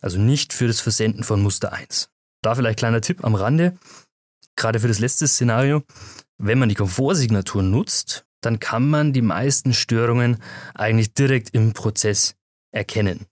Also 0.03 0.19
nicht 0.19 0.53
für 0.53 0.67
das 0.67 0.81
Versenden 0.81 1.25
von 1.25 1.41
Muster 1.41 1.73
1. 1.73 2.11
Da 2.43 2.55
vielleicht 2.55 2.79
kleiner 2.79 3.01
Tipp 3.01 3.25
am 3.25 3.35
Rande, 3.35 3.77
gerade 4.57 4.81
für 4.81 4.89
das 4.89 4.99
letzte 4.99 5.27
Szenario, 5.27 5.83
wenn 6.39 6.59
man 6.59 6.69
die 6.69 6.75
Komfortsignatur 6.75 7.63
nutzt, 7.63 8.27
dann 8.41 8.61
kann 8.61 8.89
man 8.89 9.13
die 9.13 9.23
meisten 9.23 9.73
Störungen 9.75 10.41
eigentlich 10.75 11.15
direkt 11.15 11.51
im 11.55 11.73
Prozess 11.73 12.37
erkennen. 12.73 13.27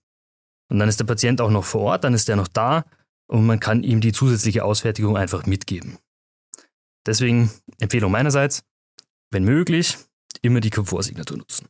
Und 0.69 0.79
dann 0.79 0.89
ist 0.89 0.99
der 0.99 1.05
Patient 1.05 1.39
auch 1.39 1.49
noch 1.49 1.63
vor 1.63 1.81
Ort, 1.81 2.03
dann 2.03 2.13
ist 2.13 2.27
er 2.27 2.35
noch 2.35 2.49
da 2.49 2.83
und 3.27 3.45
man 3.45 3.59
kann 3.59 3.83
ihm 3.83 4.01
die 4.01 4.11
zusätzliche 4.11 4.65
Ausfertigung 4.65 5.15
einfach 5.15 5.45
mitgeben. 5.45 5.97
Deswegen 7.05 7.49
Empfehlung 7.79 8.11
meinerseits, 8.11 8.63
wenn 9.31 9.45
möglich, 9.45 9.97
immer 10.41 10.59
die 10.59 10.69
Komfortsignatur 10.69 11.37
nutzen. 11.37 11.67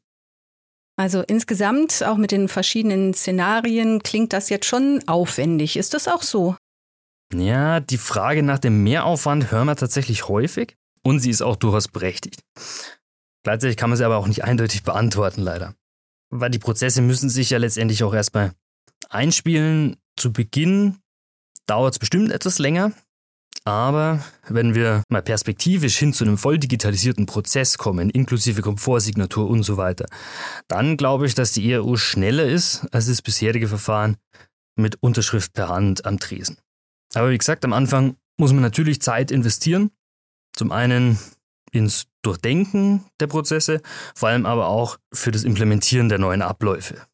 Also 0.99 1.21
insgesamt, 1.21 2.03
auch 2.03 2.17
mit 2.17 2.31
den 2.31 2.47
verschiedenen 2.47 3.13
Szenarien, 3.13 4.01
klingt 4.01 4.33
das 4.33 4.49
jetzt 4.49 4.65
schon 4.65 5.03
aufwendig. 5.07 5.77
Ist 5.77 5.93
das 5.93 6.07
auch 6.07 6.23
so? 6.23 6.57
Ja, 7.33 7.79
die 7.79 7.97
Frage 7.97 8.43
nach 8.43 8.59
dem 8.59 8.83
Mehraufwand 8.83 9.51
hören 9.51 9.67
wir 9.67 9.75
tatsächlich 9.75 10.27
häufig 10.27 10.77
und 11.03 11.19
sie 11.19 11.29
ist 11.29 11.41
auch 11.41 11.55
durchaus 11.55 11.87
berechtigt. 11.87 12.41
Gleichzeitig 13.43 13.77
kann 13.77 13.89
man 13.89 13.97
sie 13.97 14.05
aber 14.05 14.17
auch 14.17 14.27
nicht 14.27 14.43
eindeutig 14.43 14.83
beantworten, 14.83 15.41
leider. 15.41 15.73
Weil 16.29 16.49
die 16.49 16.59
Prozesse 16.59 17.01
müssen 17.01 17.29
sich 17.29 17.49
ja 17.49 17.57
letztendlich 17.57 18.03
auch 18.03 18.13
erstmal 18.13 18.51
einspielen. 19.09 19.97
Zu 20.17 20.33
Beginn 20.33 20.97
dauert 21.65 21.93
es 21.93 21.99
bestimmt 21.99 22.31
etwas 22.31 22.59
länger, 22.59 22.91
aber 23.67 24.23
wenn 24.47 24.75
wir 24.75 25.03
mal 25.09 25.21
perspektivisch 25.21 25.97
hin 25.97 26.13
zu 26.13 26.23
einem 26.23 26.37
voll 26.37 26.57
digitalisierten 26.57 27.25
Prozess 27.25 27.77
kommen, 27.77 28.09
inklusive 28.09 28.61
Komfortsignatur 28.61 29.49
und 29.49 29.63
so 29.63 29.75
weiter, 29.75 30.05
dann 30.69 30.95
glaube 30.95 31.25
ich, 31.25 31.35
dass 31.35 31.51
die 31.51 31.69
ERU 31.71 31.97
schneller 31.97 32.45
ist 32.45 32.87
als 32.93 33.07
das 33.07 33.21
bisherige 33.21 33.67
Verfahren 33.67 34.15
mit 34.77 35.01
Unterschrift 35.01 35.51
per 35.53 35.67
Hand 35.67 36.05
am 36.05 36.17
Tresen. 36.17 36.57
Aber 37.13 37.29
wie 37.29 37.37
gesagt, 37.37 37.65
am 37.65 37.73
Anfang 37.73 38.15
muss 38.37 38.53
man 38.53 38.61
natürlich 38.61 39.01
Zeit 39.01 39.31
investieren. 39.31 39.91
Zum 40.53 40.71
einen 40.71 41.19
ins 41.71 42.07
Durchdenken 42.21 43.05
der 43.19 43.27
Prozesse, 43.27 43.81
vor 44.15 44.29
allem 44.29 44.45
aber 44.45 44.67
auch 44.67 44.97
für 45.13 45.31
das 45.31 45.43
Implementieren 45.43 46.09
der 46.09 46.17
neuen 46.17 46.41
Abläufe. 46.41 47.05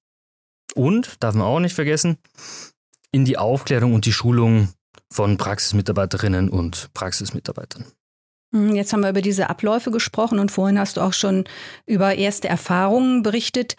Und, 0.75 1.21
darf 1.21 1.35
man 1.35 1.45
auch 1.45 1.59
nicht 1.59 1.75
vergessen, 1.75 2.17
in 3.11 3.25
die 3.25 3.37
Aufklärung 3.37 3.93
und 3.93 4.05
die 4.05 4.13
Schulung 4.13 4.73
von 5.11 5.37
Praxismitarbeiterinnen 5.37 6.49
und 6.49 6.91
Praxismitarbeitern. 6.93 7.85
Hm, 8.53 8.75
jetzt 8.75 8.93
haben 8.93 9.01
wir 9.01 9.09
über 9.09 9.21
diese 9.21 9.49
Abläufe 9.49 9.91
gesprochen 9.91 10.39
und 10.39 10.51
vorhin 10.51 10.79
hast 10.79 10.97
du 10.97 11.01
auch 11.01 11.13
schon 11.13 11.43
über 11.85 12.15
erste 12.15 12.47
Erfahrungen 12.47 13.23
berichtet 13.23 13.75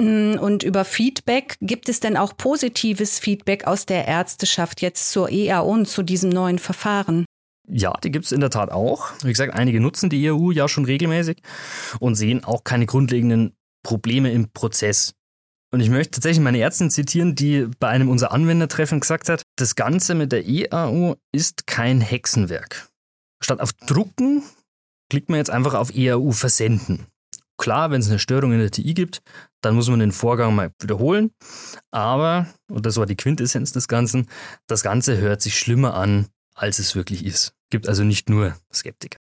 hm, 0.00 0.38
und 0.38 0.62
über 0.62 0.84
Feedback. 0.84 1.56
Gibt 1.60 1.88
es 1.88 2.00
denn 2.00 2.16
auch 2.16 2.36
positives 2.36 3.18
Feedback 3.18 3.66
aus 3.66 3.86
der 3.86 4.06
Ärzteschaft 4.06 4.82
jetzt 4.82 5.10
zur 5.10 5.30
EA 5.30 5.60
und 5.60 5.86
zu 5.86 6.02
diesem 6.02 6.30
neuen 6.30 6.58
Verfahren? 6.58 7.24
Ja, 7.72 7.94
die 8.02 8.10
gibt 8.10 8.26
es 8.26 8.32
in 8.32 8.40
der 8.40 8.50
Tat 8.50 8.70
auch. 8.70 9.12
Wie 9.22 9.28
gesagt, 9.28 9.54
einige 9.54 9.80
nutzen 9.80 10.10
die 10.10 10.30
EU 10.30 10.50
ja 10.50 10.68
schon 10.68 10.84
regelmäßig 10.84 11.40
und 12.00 12.16
sehen 12.16 12.44
auch 12.44 12.64
keine 12.64 12.86
grundlegenden 12.86 13.54
Probleme 13.82 14.32
im 14.32 14.50
Prozess. 14.52 15.14
Und 15.72 15.80
ich 15.80 15.88
möchte 15.88 16.12
tatsächlich 16.12 16.42
meine 16.42 16.58
Ärztin 16.58 16.90
zitieren, 16.90 17.36
die 17.36 17.68
bei 17.78 17.88
einem 17.88 18.08
unserer 18.08 18.32
Anwendertreffen 18.32 18.98
gesagt 18.98 19.28
hat, 19.28 19.44
das 19.56 19.76
Ganze 19.76 20.16
mit 20.16 20.32
der 20.32 20.44
EAU 20.48 21.14
ist 21.32 21.68
kein 21.68 22.00
Hexenwerk. 22.00 22.89
Statt 23.42 23.60
auf 23.60 23.72
Drucken 23.72 24.42
klickt 25.08 25.28
man 25.28 25.38
jetzt 25.38 25.50
einfach 25.50 25.74
auf 25.74 25.94
EAU 25.94 26.32
versenden. 26.32 27.06
Klar, 27.58 27.90
wenn 27.90 28.00
es 28.00 28.08
eine 28.08 28.18
Störung 28.18 28.52
in 28.52 28.58
der 28.58 28.70
TI 28.70 28.94
gibt, 28.94 29.20
dann 29.60 29.74
muss 29.74 29.88
man 29.90 29.98
den 29.98 30.12
Vorgang 30.12 30.54
mal 30.54 30.72
wiederholen. 30.80 31.30
Aber, 31.90 32.46
und 32.70 32.86
das 32.86 32.96
war 32.96 33.04
die 33.04 33.16
Quintessenz 33.16 33.72
des 33.72 33.86
Ganzen, 33.86 34.28
das 34.66 34.82
Ganze 34.82 35.18
hört 35.18 35.42
sich 35.42 35.58
schlimmer 35.58 35.94
an, 35.94 36.28
als 36.54 36.78
es 36.78 36.94
wirklich 36.94 37.24
ist. 37.24 37.52
Gibt 37.68 37.86
also 37.86 38.02
nicht 38.02 38.30
nur 38.30 38.56
Skeptiker. 38.72 39.18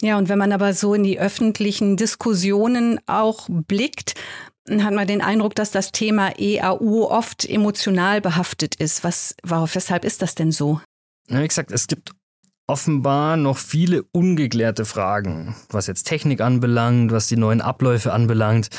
Ja, 0.00 0.18
und 0.18 0.28
wenn 0.28 0.38
man 0.38 0.52
aber 0.52 0.72
so 0.72 0.94
in 0.94 1.02
die 1.02 1.18
öffentlichen 1.18 1.96
Diskussionen 1.96 2.98
auch 3.06 3.48
blickt, 3.48 4.14
hat 4.68 4.94
man 4.94 5.06
den 5.06 5.20
Eindruck, 5.20 5.54
dass 5.54 5.70
das 5.70 5.92
Thema 5.92 6.32
EAU 6.38 7.04
oft 7.04 7.44
emotional 7.44 8.20
behaftet 8.20 8.74
ist. 8.74 9.04
Was, 9.04 9.36
weshalb 9.42 10.04
ist 10.04 10.22
das 10.22 10.34
denn 10.34 10.52
so? 10.52 10.80
Na, 11.28 11.42
wie 11.42 11.48
gesagt, 11.48 11.70
es 11.70 11.86
gibt 11.86 12.12
offenbar 12.66 13.36
noch 13.36 13.58
viele 13.58 14.04
ungeklärte 14.12 14.84
Fragen, 14.84 15.54
was 15.70 15.86
jetzt 15.86 16.04
Technik 16.04 16.40
anbelangt, 16.40 17.12
was 17.12 17.26
die 17.26 17.36
neuen 17.36 17.60
Abläufe 17.60 18.12
anbelangt, 18.12 18.70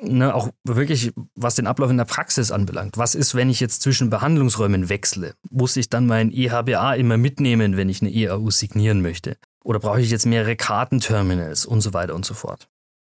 ne, 0.00 0.34
auch 0.34 0.50
wirklich 0.64 1.12
was 1.34 1.56
den 1.56 1.66
Ablauf 1.66 1.90
in 1.90 1.96
der 1.96 2.04
Praxis 2.04 2.50
anbelangt. 2.50 2.96
Was 2.98 3.14
ist, 3.14 3.34
wenn 3.34 3.50
ich 3.50 3.60
jetzt 3.60 3.82
zwischen 3.82 4.10
Behandlungsräumen 4.10 4.88
wechsle? 4.88 5.34
Muss 5.50 5.76
ich 5.76 5.88
dann 5.88 6.06
mein 6.06 6.32
EHBA 6.32 6.94
immer 6.94 7.16
mitnehmen, 7.16 7.76
wenn 7.76 7.88
ich 7.88 8.00
eine 8.00 8.12
EAU 8.12 8.50
signieren 8.50 9.02
möchte? 9.02 9.36
Oder 9.64 9.80
brauche 9.80 10.00
ich 10.00 10.10
jetzt 10.10 10.26
mehrere 10.26 10.56
Kartenterminals 10.56 11.66
und 11.66 11.80
so 11.80 11.92
weiter 11.92 12.14
und 12.14 12.24
so 12.24 12.34
fort? 12.34 12.68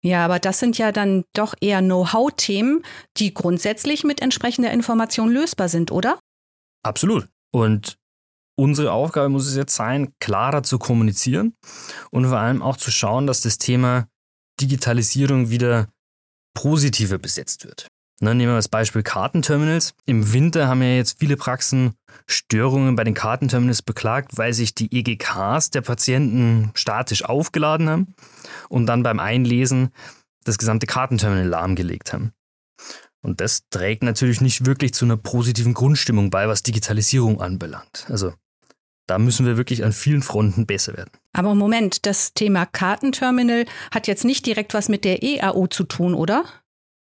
Ja, 0.05 0.25
aber 0.25 0.41
das 0.41 0.59
sind 0.59 0.79
ja 0.79 0.91
dann 0.91 1.25
doch 1.33 1.55
eher 1.61 1.81
Know-how-Themen, 1.81 2.83
die 3.19 3.33
grundsätzlich 3.33 4.03
mit 4.03 4.21
entsprechender 4.21 4.73
Information 4.73 5.31
lösbar 5.31 5.69
sind, 5.69 5.93
oder? 5.93 6.19
Absolut. 6.83 7.29
Und 7.53 7.99
unsere 8.63 8.93
Aufgabe 8.93 9.29
muss 9.29 9.49
es 9.49 9.57
jetzt 9.57 9.75
sein, 9.75 10.15
klarer 10.21 10.63
zu 10.63 10.79
kommunizieren 10.79 11.57
und 12.13 12.27
vor 12.27 12.39
allem 12.39 12.63
auch 12.63 12.77
zu 12.77 12.93
schauen, 12.93 13.27
dass 13.27 13.41
das 13.41 13.59
Thema 13.59 14.07
Digitalisierung 14.61 15.51
wieder 15.51 15.89
positiver 16.55 17.19
besetzt 17.19 17.65
wird. 17.65 17.89
Ne, 18.21 18.37
nehmen 18.37 18.53
wir 18.53 18.57
das 18.57 18.69
Beispiel 18.69 19.03
Kartenterminals. 19.03 19.95
Im 20.07 20.33
Winter 20.33 20.69
haben 20.69 20.81
ja 20.81 20.95
jetzt 20.95 21.19
viele 21.19 21.37
Praxen 21.37 21.95
Störungen 22.29 22.95
bei 22.95 23.03
den 23.03 23.15
Kartenterminals 23.15 23.83
beklagt, 23.83 24.39
weil 24.39 24.53
sich 24.53 24.77
die 24.77 24.97
EGKs 24.97 25.71
der 25.71 25.81
Patienten 25.81 26.71
statisch 26.75 27.25
aufgeladen 27.25 27.89
haben 27.89 28.15
und 28.69 28.87
dann 28.87 29.03
beim 29.03 29.19
Einlesen 29.19 29.91
das 30.45 30.57
gesamte 30.57 30.87
Kartenterminal 30.87 31.49
lahmgelegt 31.49 32.13
haben. 32.13 32.31
Und 33.23 33.41
das 33.41 33.69
trägt 33.71 34.05
natürlich 34.05 34.41
nicht 34.41 34.67
wirklich 34.67 34.95
zu 34.95 35.05
einer 35.05 35.17
positiven 35.17 35.75
Grundstimmung 35.75 36.31
bei, 36.31 36.47
was 36.47 36.63
Digitalisierung 36.63 37.41
anbelangt. 37.41 38.07
Also 38.09 38.35
da 39.13 39.19
müssen 39.19 39.45
wir 39.45 39.59
wirklich 39.59 39.85
an 39.85 39.93
vielen 39.93 40.23
Fronten 40.23 40.65
besser 40.65 40.97
werden. 40.97 41.11
Aber 41.35 41.55
Moment, 41.55 42.07
das 42.07 42.33
Thema 42.33 42.65
Kartenterminal 42.65 43.67
hat 43.91 44.07
jetzt 44.07 44.25
nicht 44.25 44.47
direkt 44.47 44.73
was 44.73 44.89
mit 44.89 45.05
der 45.05 45.23
EAU 45.23 45.67
zu 45.67 45.85
tun, 45.85 46.15
oder? 46.15 46.47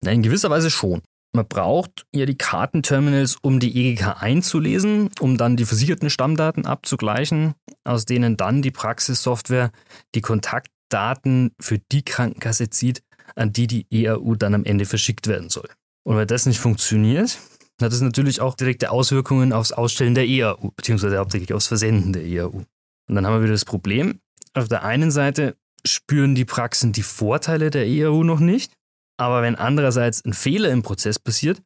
Na, 0.02 0.12
in 0.12 0.22
gewisser 0.22 0.50
Weise 0.50 0.70
schon. 0.70 1.00
Man 1.34 1.48
braucht 1.48 2.04
ja 2.14 2.26
die 2.26 2.36
Kartenterminals, 2.36 3.38
um 3.40 3.58
die 3.58 3.74
EGK 3.74 4.20
einzulesen, 4.20 5.08
um 5.18 5.38
dann 5.38 5.56
die 5.56 5.64
versicherten 5.64 6.10
Stammdaten 6.10 6.66
abzugleichen, 6.66 7.54
aus 7.84 8.04
denen 8.04 8.36
dann 8.36 8.60
die 8.60 8.70
Praxissoftware 8.70 9.70
die 10.14 10.20
Kontaktdaten 10.20 11.52
für 11.58 11.78
die 11.78 12.04
Krankenkasse 12.04 12.68
zieht, 12.68 13.02
an 13.34 13.54
die 13.54 13.66
die 13.66 13.86
EAU 13.90 14.34
dann 14.34 14.52
am 14.52 14.66
Ende 14.66 14.84
verschickt 14.84 15.26
werden 15.26 15.48
soll. 15.48 15.70
Und 16.02 16.18
wenn 16.18 16.28
das 16.28 16.44
nicht 16.44 16.58
funktioniert, 16.60 17.38
hat 17.82 17.92
es 17.92 18.00
natürlich 18.00 18.40
auch 18.40 18.54
direkte 18.54 18.90
Auswirkungen 18.90 19.52
aufs 19.52 19.72
Ausstellen 19.72 20.14
der 20.14 20.26
EAU, 20.26 20.70
beziehungsweise 20.76 21.18
hauptsächlich 21.18 21.52
aufs 21.52 21.66
Versenden 21.66 22.12
der 22.12 22.24
EAU. 22.24 22.62
Und 23.08 23.14
dann 23.14 23.26
haben 23.26 23.34
wir 23.34 23.42
wieder 23.42 23.52
das 23.52 23.64
Problem, 23.64 24.20
auf 24.54 24.68
der 24.68 24.84
einen 24.84 25.10
Seite 25.10 25.56
spüren 25.86 26.34
die 26.34 26.44
Praxen 26.44 26.92
die 26.92 27.02
Vorteile 27.02 27.70
der 27.70 27.86
EAU 27.86 28.22
noch 28.22 28.40
nicht, 28.40 28.72
aber 29.18 29.42
wenn 29.42 29.56
andererseits 29.56 30.24
ein 30.24 30.32
Fehler 30.32 30.70
im 30.70 30.82
Prozess 30.82 31.18
passiert, 31.18 31.60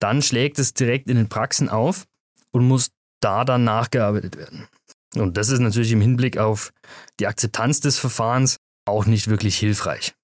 dann 0.00 0.22
schlägt 0.22 0.58
es 0.58 0.74
direkt 0.74 1.08
in 1.08 1.16
den 1.16 1.28
Praxen 1.28 1.68
auf 1.68 2.06
und 2.52 2.66
muss 2.66 2.90
da 3.20 3.44
dann 3.44 3.64
nachgearbeitet 3.64 4.36
werden. 4.36 4.68
Und 5.14 5.36
das 5.36 5.50
ist 5.50 5.60
natürlich 5.60 5.92
im 5.92 6.00
Hinblick 6.00 6.38
auf 6.38 6.72
die 7.20 7.26
Akzeptanz 7.26 7.80
des 7.80 7.98
Verfahrens 7.98 8.56
auch 8.86 9.06
nicht 9.06 9.28
wirklich 9.28 9.56
hilfreich. 9.58 10.14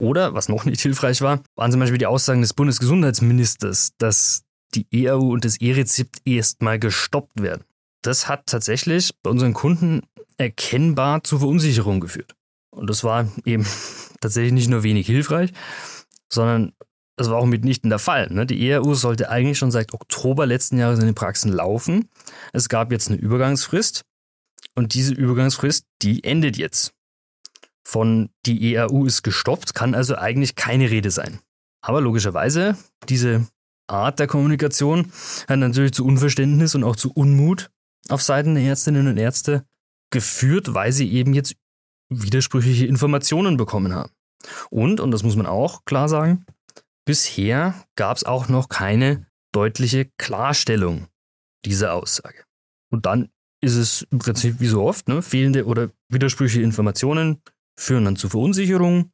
Oder, 0.00 0.34
was 0.34 0.48
noch 0.48 0.64
nicht 0.64 0.80
hilfreich 0.80 1.20
war, 1.20 1.42
waren 1.56 1.70
zum 1.70 1.80
Beispiel 1.80 1.98
die 1.98 2.06
Aussagen 2.06 2.40
des 2.40 2.54
Bundesgesundheitsministers, 2.54 3.90
dass 3.98 4.42
die 4.74 4.86
EAU 4.92 5.32
und 5.32 5.44
das 5.44 5.60
E-Rezept 5.60 6.22
erstmal 6.24 6.78
gestoppt 6.78 7.42
werden. 7.42 7.64
Das 8.02 8.28
hat 8.28 8.46
tatsächlich 8.46 9.10
bei 9.22 9.30
unseren 9.30 9.54
Kunden 9.54 10.02
erkennbar 10.38 11.22
zu 11.22 11.38
Verunsicherung 11.38 12.00
geführt. 12.00 12.34
Und 12.70 12.88
das 12.88 13.04
war 13.04 13.28
eben 13.44 13.66
tatsächlich 14.20 14.52
nicht 14.52 14.68
nur 14.68 14.82
wenig 14.82 15.06
hilfreich, 15.06 15.52
sondern 16.32 16.72
das 17.16 17.28
war 17.28 17.36
auch 17.36 17.46
mitnichten 17.46 17.90
der 17.90 17.98
Fall. 17.98 18.28
Ne? 18.30 18.46
Die 18.46 18.70
EAU 18.70 18.94
sollte 18.94 19.28
eigentlich 19.28 19.58
schon 19.58 19.70
seit 19.70 19.92
Oktober 19.92 20.46
letzten 20.46 20.78
Jahres 20.78 21.00
in 21.00 21.06
den 21.06 21.14
Praxen 21.14 21.52
laufen. 21.52 22.08
Es 22.54 22.70
gab 22.70 22.90
jetzt 22.90 23.08
eine 23.08 23.18
Übergangsfrist 23.18 24.02
und 24.74 24.94
diese 24.94 25.12
Übergangsfrist, 25.12 25.84
die 26.00 26.24
endet 26.24 26.56
jetzt. 26.56 26.94
Von 27.84 28.30
die 28.46 28.72
EAU 28.72 29.04
ist 29.04 29.22
gestoppt, 29.22 29.74
kann 29.74 29.94
also 29.94 30.16
eigentlich 30.16 30.54
keine 30.54 30.90
Rede 30.90 31.10
sein. 31.10 31.40
Aber 31.82 32.00
logischerweise, 32.00 32.78
diese 33.08 33.46
Art 33.90 34.18
der 34.18 34.26
Kommunikation 34.26 35.12
hat 35.48 35.58
natürlich 35.58 35.92
zu 35.92 36.04
Unverständnis 36.04 36.74
und 36.74 36.84
auch 36.84 36.96
zu 36.96 37.12
Unmut 37.12 37.70
auf 38.08 38.22
Seiten 38.22 38.54
der 38.54 38.64
Ärztinnen 38.64 39.08
und 39.08 39.16
Ärzte 39.16 39.64
geführt, 40.10 40.74
weil 40.74 40.92
sie 40.92 41.10
eben 41.12 41.34
jetzt 41.34 41.54
widersprüchliche 42.08 42.86
Informationen 42.86 43.56
bekommen 43.56 43.94
haben. 43.94 44.12
Und, 44.70 45.00
und 45.00 45.10
das 45.10 45.22
muss 45.22 45.36
man 45.36 45.46
auch 45.46 45.84
klar 45.84 46.08
sagen, 46.08 46.44
bisher 47.04 47.74
gab 47.96 48.16
es 48.16 48.24
auch 48.24 48.48
noch 48.48 48.68
keine 48.68 49.26
deutliche 49.52 50.10
Klarstellung 50.18 51.06
dieser 51.64 51.94
Aussage. 51.94 52.44
Und 52.90 53.06
dann 53.06 53.30
ist 53.60 53.76
es 53.76 54.06
im 54.10 54.18
Prinzip 54.18 54.60
wie 54.60 54.66
so 54.66 54.82
oft, 54.82 55.08
ne, 55.08 55.22
fehlende 55.22 55.66
oder 55.66 55.90
widersprüchliche 56.08 56.62
Informationen 56.62 57.42
führen 57.78 58.04
dann 58.04 58.16
zu 58.16 58.28
Verunsicherung, 58.28 59.10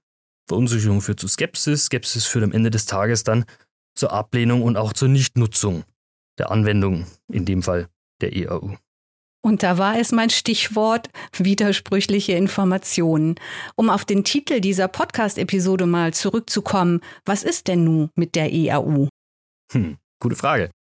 Verunsicherung 0.49 1.01
führt 1.01 1.21
zu 1.21 1.29
Skepsis, 1.29 1.87
Skepsis 1.87 2.27
führt 2.27 2.45
am 2.45 2.53
Ende 2.53 2.71
des 2.71 2.87
Tages 2.87 3.25
dann 3.25 3.45
zur 3.97 4.13
Ablehnung 4.13 4.63
und 4.63 4.77
auch 4.77 4.93
zur 4.93 5.09
Nichtnutzung 5.09 5.85
der 6.39 6.51
Anwendung, 6.51 7.07
in 7.29 7.45
dem 7.45 7.63
Fall 7.63 7.89
der 8.21 8.37
EAU. 8.37 8.77
Und 9.43 9.63
da 9.63 9.79
war 9.79 9.99
es 9.99 10.11
mein 10.11 10.31
Stichwort 10.31 11.09
widersprüchliche 11.37 12.33
Informationen. 12.33 13.37
Um 13.77 13.91
auf 13.91 14.05
den 14.05 14.25
Titel 14.25 14.61
dieser 14.61 14.89
Podcast-Episode 14.89 15.87
mal 15.87 16.13
zurückzukommen, 16.13 17.01
was 17.25 17.45
ist 17.45 17.69
denn 17.69 17.85
nun 17.85 18.11
mit 18.17 18.35
der 18.35 18.53
EAU? 18.53 19.09
Hm, 19.73 19.99
gute 20.21 20.37
Frage. 20.37 20.71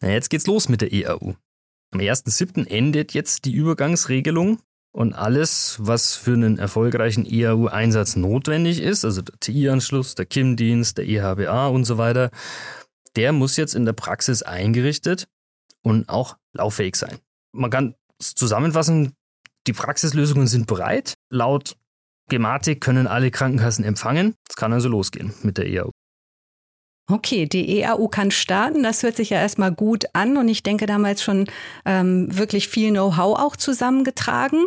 Na, 0.00 0.10
jetzt 0.10 0.30
geht's 0.30 0.46
los 0.46 0.68
mit 0.68 0.80
der 0.80 0.92
EAU. 0.92 1.34
Am 1.92 2.00
1.7. 2.00 2.66
endet 2.66 3.12
jetzt 3.12 3.44
die 3.44 3.52
Übergangsregelung 3.52 4.58
Und 4.94 5.12
alles, 5.12 5.76
was 5.80 6.14
für 6.14 6.34
einen 6.34 6.56
erfolgreichen 6.56 7.26
EAU-Einsatz 7.26 8.14
notwendig 8.14 8.80
ist, 8.80 9.04
also 9.04 9.22
der 9.22 9.34
TI-Anschluss, 9.40 10.14
der 10.14 10.24
KIM-Dienst, 10.24 10.98
der 10.98 11.08
EHBA 11.08 11.66
und 11.66 11.84
so 11.84 11.98
weiter, 11.98 12.30
der 13.16 13.32
muss 13.32 13.56
jetzt 13.56 13.74
in 13.74 13.86
der 13.86 13.92
Praxis 13.92 14.44
eingerichtet 14.44 15.26
und 15.82 16.08
auch 16.08 16.36
lauffähig 16.52 16.94
sein. 16.94 17.18
Man 17.52 17.70
kann 17.70 17.96
zusammenfassen, 18.20 19.14
die 19.66 19.72
Praxislösungen 19.72 20.46
sind 20.46 20.68
bereit. 20.68 21.14
Laut 21.28 21.76
Gematik 22.28 22.80
können 22.80 23.08
alle 23.08 23.32
Krankenkassen 23.32 23.84
empfangen. 23.84 24.36
Es 24.48 24.54
kann 24.54 24.72
also 24.72 24.88
losgehen 24.88 25.34
mit 25.42 25.58
der 25.58 25.66
EAU. 25.66 25.90
Okay, 27.10 27.46
die 27.46 27.80
EAU 27.80 28.08
kann 28.08 28.30
starten. 28.30 28.82
Das 28.82 29.02
hört 29.02 29.16
sich 29.16 29.30
ja 29.30 29.38
erstmal 29.38 29.72
gut 29.72 30.06
an 30.14 30.38
und 30.38 30.48
ich 30.48 30.62
denke 30.62 30.86
damals 30.86 31.22
schon 31.22 31.46
ähm, 31.84 32.26
wirklich 32.34 32.68
viel 32.68 32.90
Know-how 32.90 33.38
auch 33.38 33.56
zusammengetragen. 33.56 34.64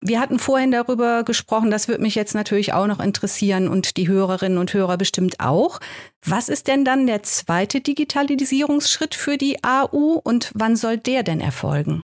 Wir 0.00 0.20
hatten 0.20 0.38
vorhin 0.38 0.70
darüber 0.70 1.24
gesprochen, 1.24 1.70
das 1.70 1.88
würde 1.88 2.02
mich 2.02 2.14
jetzt 2.14 2.34
natürlich 2.34 2.72
auch 2.72 2.86
noch 2.86 3.00
interessieren 3.00 3.66
und 3.68 3.96
die 3.96 4.06
Hörerinnen 4.06 4.58
und 4.58 4.72
Hörer 4.72 4.96
bestimmt 4.96 5.40
auch. 5.40 5.80
Was 6.24 6.48
ist 6.48 6.68
denn 6.68 6.84
dann 6.84 7.06
der 7.06 7.24
zweite 7.24 7.80
Digitalisierungsschritt 7.80 9.16
für 9.16 9.36
die 9.36 9.62
AU 9.64 10.20
und 10.22 10.52
wann 10.54 10.76
soll 10.76 10.98
der 10.98 11.24
denn 11.24 11.40
erfolgen? 11.40 12.00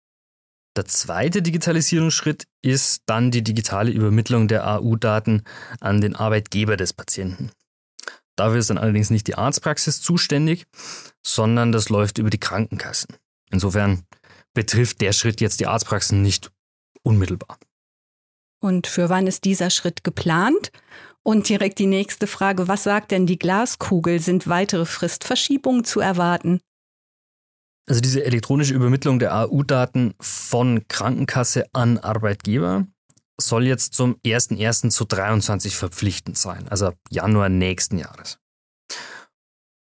Der 0.77 0.85
zweite 0.85 1.41
Digitalisierungsschritt 1.41 2.45
ist 2.61 3.01
dann 3.07 3.31
die 3.31 3.43
digitale 3.43 3.91
Übermittlung 3.91 4.47
der 4.47 4.67
AU-Daten 4.67 5.43
an 5.79 5.99
den 5.99 6.15
Arbeitgeber 6.15 6.77
des 6.77 6.93
Patienten. 6.93 7.51
Dafür 8.39 8.59
ist 8.59 8.69
dann 8.69 8.77
allerdings 8.77 9.09
nicht 9.09 9.27
die 9.27 9.35
Arztpraxis 9.35 10.01
zuständig, 10.01 10.65
sondern 11.21 11.73
das 11.73 11.89
läuft 11.89 12.19
über 12.19 12.29
die 12.29 12.39
Krankenkassen. 12.39 13.17
Insofern 13.51 14.03
betrifft 14.53 15.01
der 15.01 15.11
Schritt 15.11 15.41
jetzt 15.41 15.59
die 15.59 15.67
Arztpraxen 15.67 16.21
nicht 16.21 16.49
unmittelbar. 17.03 17.57
Und 18.61 18.87
für 18.87 19.09
wann 19.09 19.27
ist 19.27 19.43
dieser 19.43 19.69
Schritt 19.69 20.05
geplant? 20.05 20.71
Und 21.21 21.49
direkt 21.49 21.79
die 21.79 21.85
nächste 21.85 22.27
Frage, 22.27 22.69
was 22.69 22.83
sagt 22.83 23.11
denn 23.11 23.25
die 23.25 23.37
Glaskugel? 23.37 24.21
Sind 24.21 24.47
weitere 24.47 24.85
Fristverschiebungen 24.85 25.83
zu 25.83 25.99
erwarten? 25.99 26.61
Also 27.89 27.99
diese 27.99 28.23
elektronische 28.23 28.73
Übermittlung 28.73 29.19
der 29.19 29.35
AU-Daten 29.35 30.13
von 30.21 30.87
Krankenkasse 30.87 31.65
an 31.73 31.97
Arbeitgeber 31.97 32.87
soll 33.39 33.67
jetzt 33.67 33.93
zum 33.93 34.15
01.01. 34.25 34.89
zu 34.89 35.05
23 35.05 35.75
verpflichtend 35.75 36.37
sein, 36.37 36.67
also 36.69 36.93
Januar 37.09 37.49
nächsten 37.49 37.97
Jahres. 37.97 38.39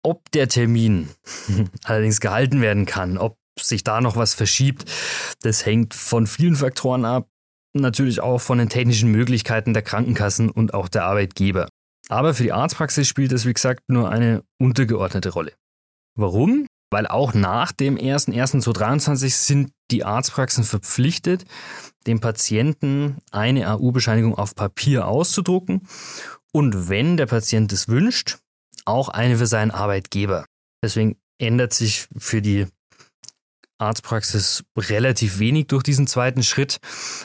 Ob 0.03 0.31
der 0.31 0.49
Termin 0.49 1.09
allerdings 1.85 2.21
gehalten 2.21 2.61
werden 2.61 2.87
kann, 2.87 3.19
ob 3.19 3.39
sich 3.59 3.83
da 3.85 4.01
noch 4.01 4.17
was 4.17 4.35
verschiebt, 4.35 4.85
das 5.41 5.67
hängt 5.67 5.95
von 5.95 6.27
vielen 6.27 6.57
Faktoren 6.57 7.05
ab, 7.05 7.29
natürlich 7.73 8.21
auch 8.21 8.39
von 8.39 8.59
den 8.59 8.69
technischen 8.69 9.11
Möglichkeiten 9.11 9.75
der 9.75 9.83
Krankenkassen 9.83 10.51
und 10.51 10.75
auch 10.75 10.89
der 10.89 11.05
Arbeitgeber. 11.05 11.69
Aber 12.09 12.35
für 12.35 12.45
die 12.45 12.53
Arztpraxis 12.53 13.09
spielt 13.09 13.33
das, 13.33 13.47
wie 13.47 13.53
gesagt, 13.53 13.83
nur 13.89 14.11
eine 14.11 14.45
untergeordnete 14.61 15.31
Rolle. 15.31 15.53
Warum? 16.15 16.67
Weil 16.91 17.07
auch 17.07 17.35
nach 17.35 17.73
dem 17.73 17.97
01.01.2023 17.97 19.31
sind 19.31 19.73
die 19.91 20.05
Arztpraxen 20.05 20.65
verpflichtet, 20.65 21.45
dem 22.07 22.21
Patienten 22.21 23.19
eine 23.31 23.69
AU-Bescheinigung 23.69 24.37
auf 24.37 24.55
Papier 24.55 25.07
auszudrucken 25.09 25.89
und 26.53 26.89
wenn 26.89 27.17
der 27.17 27.27
Patient 27.27 27.73
es 27.73 27.89
wünscht, 27.89 28.39
auch 28.85 29.09
eine 29.09 29.37
für 29.37 29.47
seinen 29.47 29.73
Arbeitgeber. 29.73 30.47
Deswegen 30.83 31.17
ändert 31.39 31.75
sich 31.75 32.07
für 32.17 32.41
die 32.41 32.67
Arztpraxis 33.79 34.65
relativ 34.77 35.39
wenig 35.39 35.67
durch 35.67 35.83
diesen 35.83 36.07
zweiten 36.07 36.43
Schritt 36.43 36.79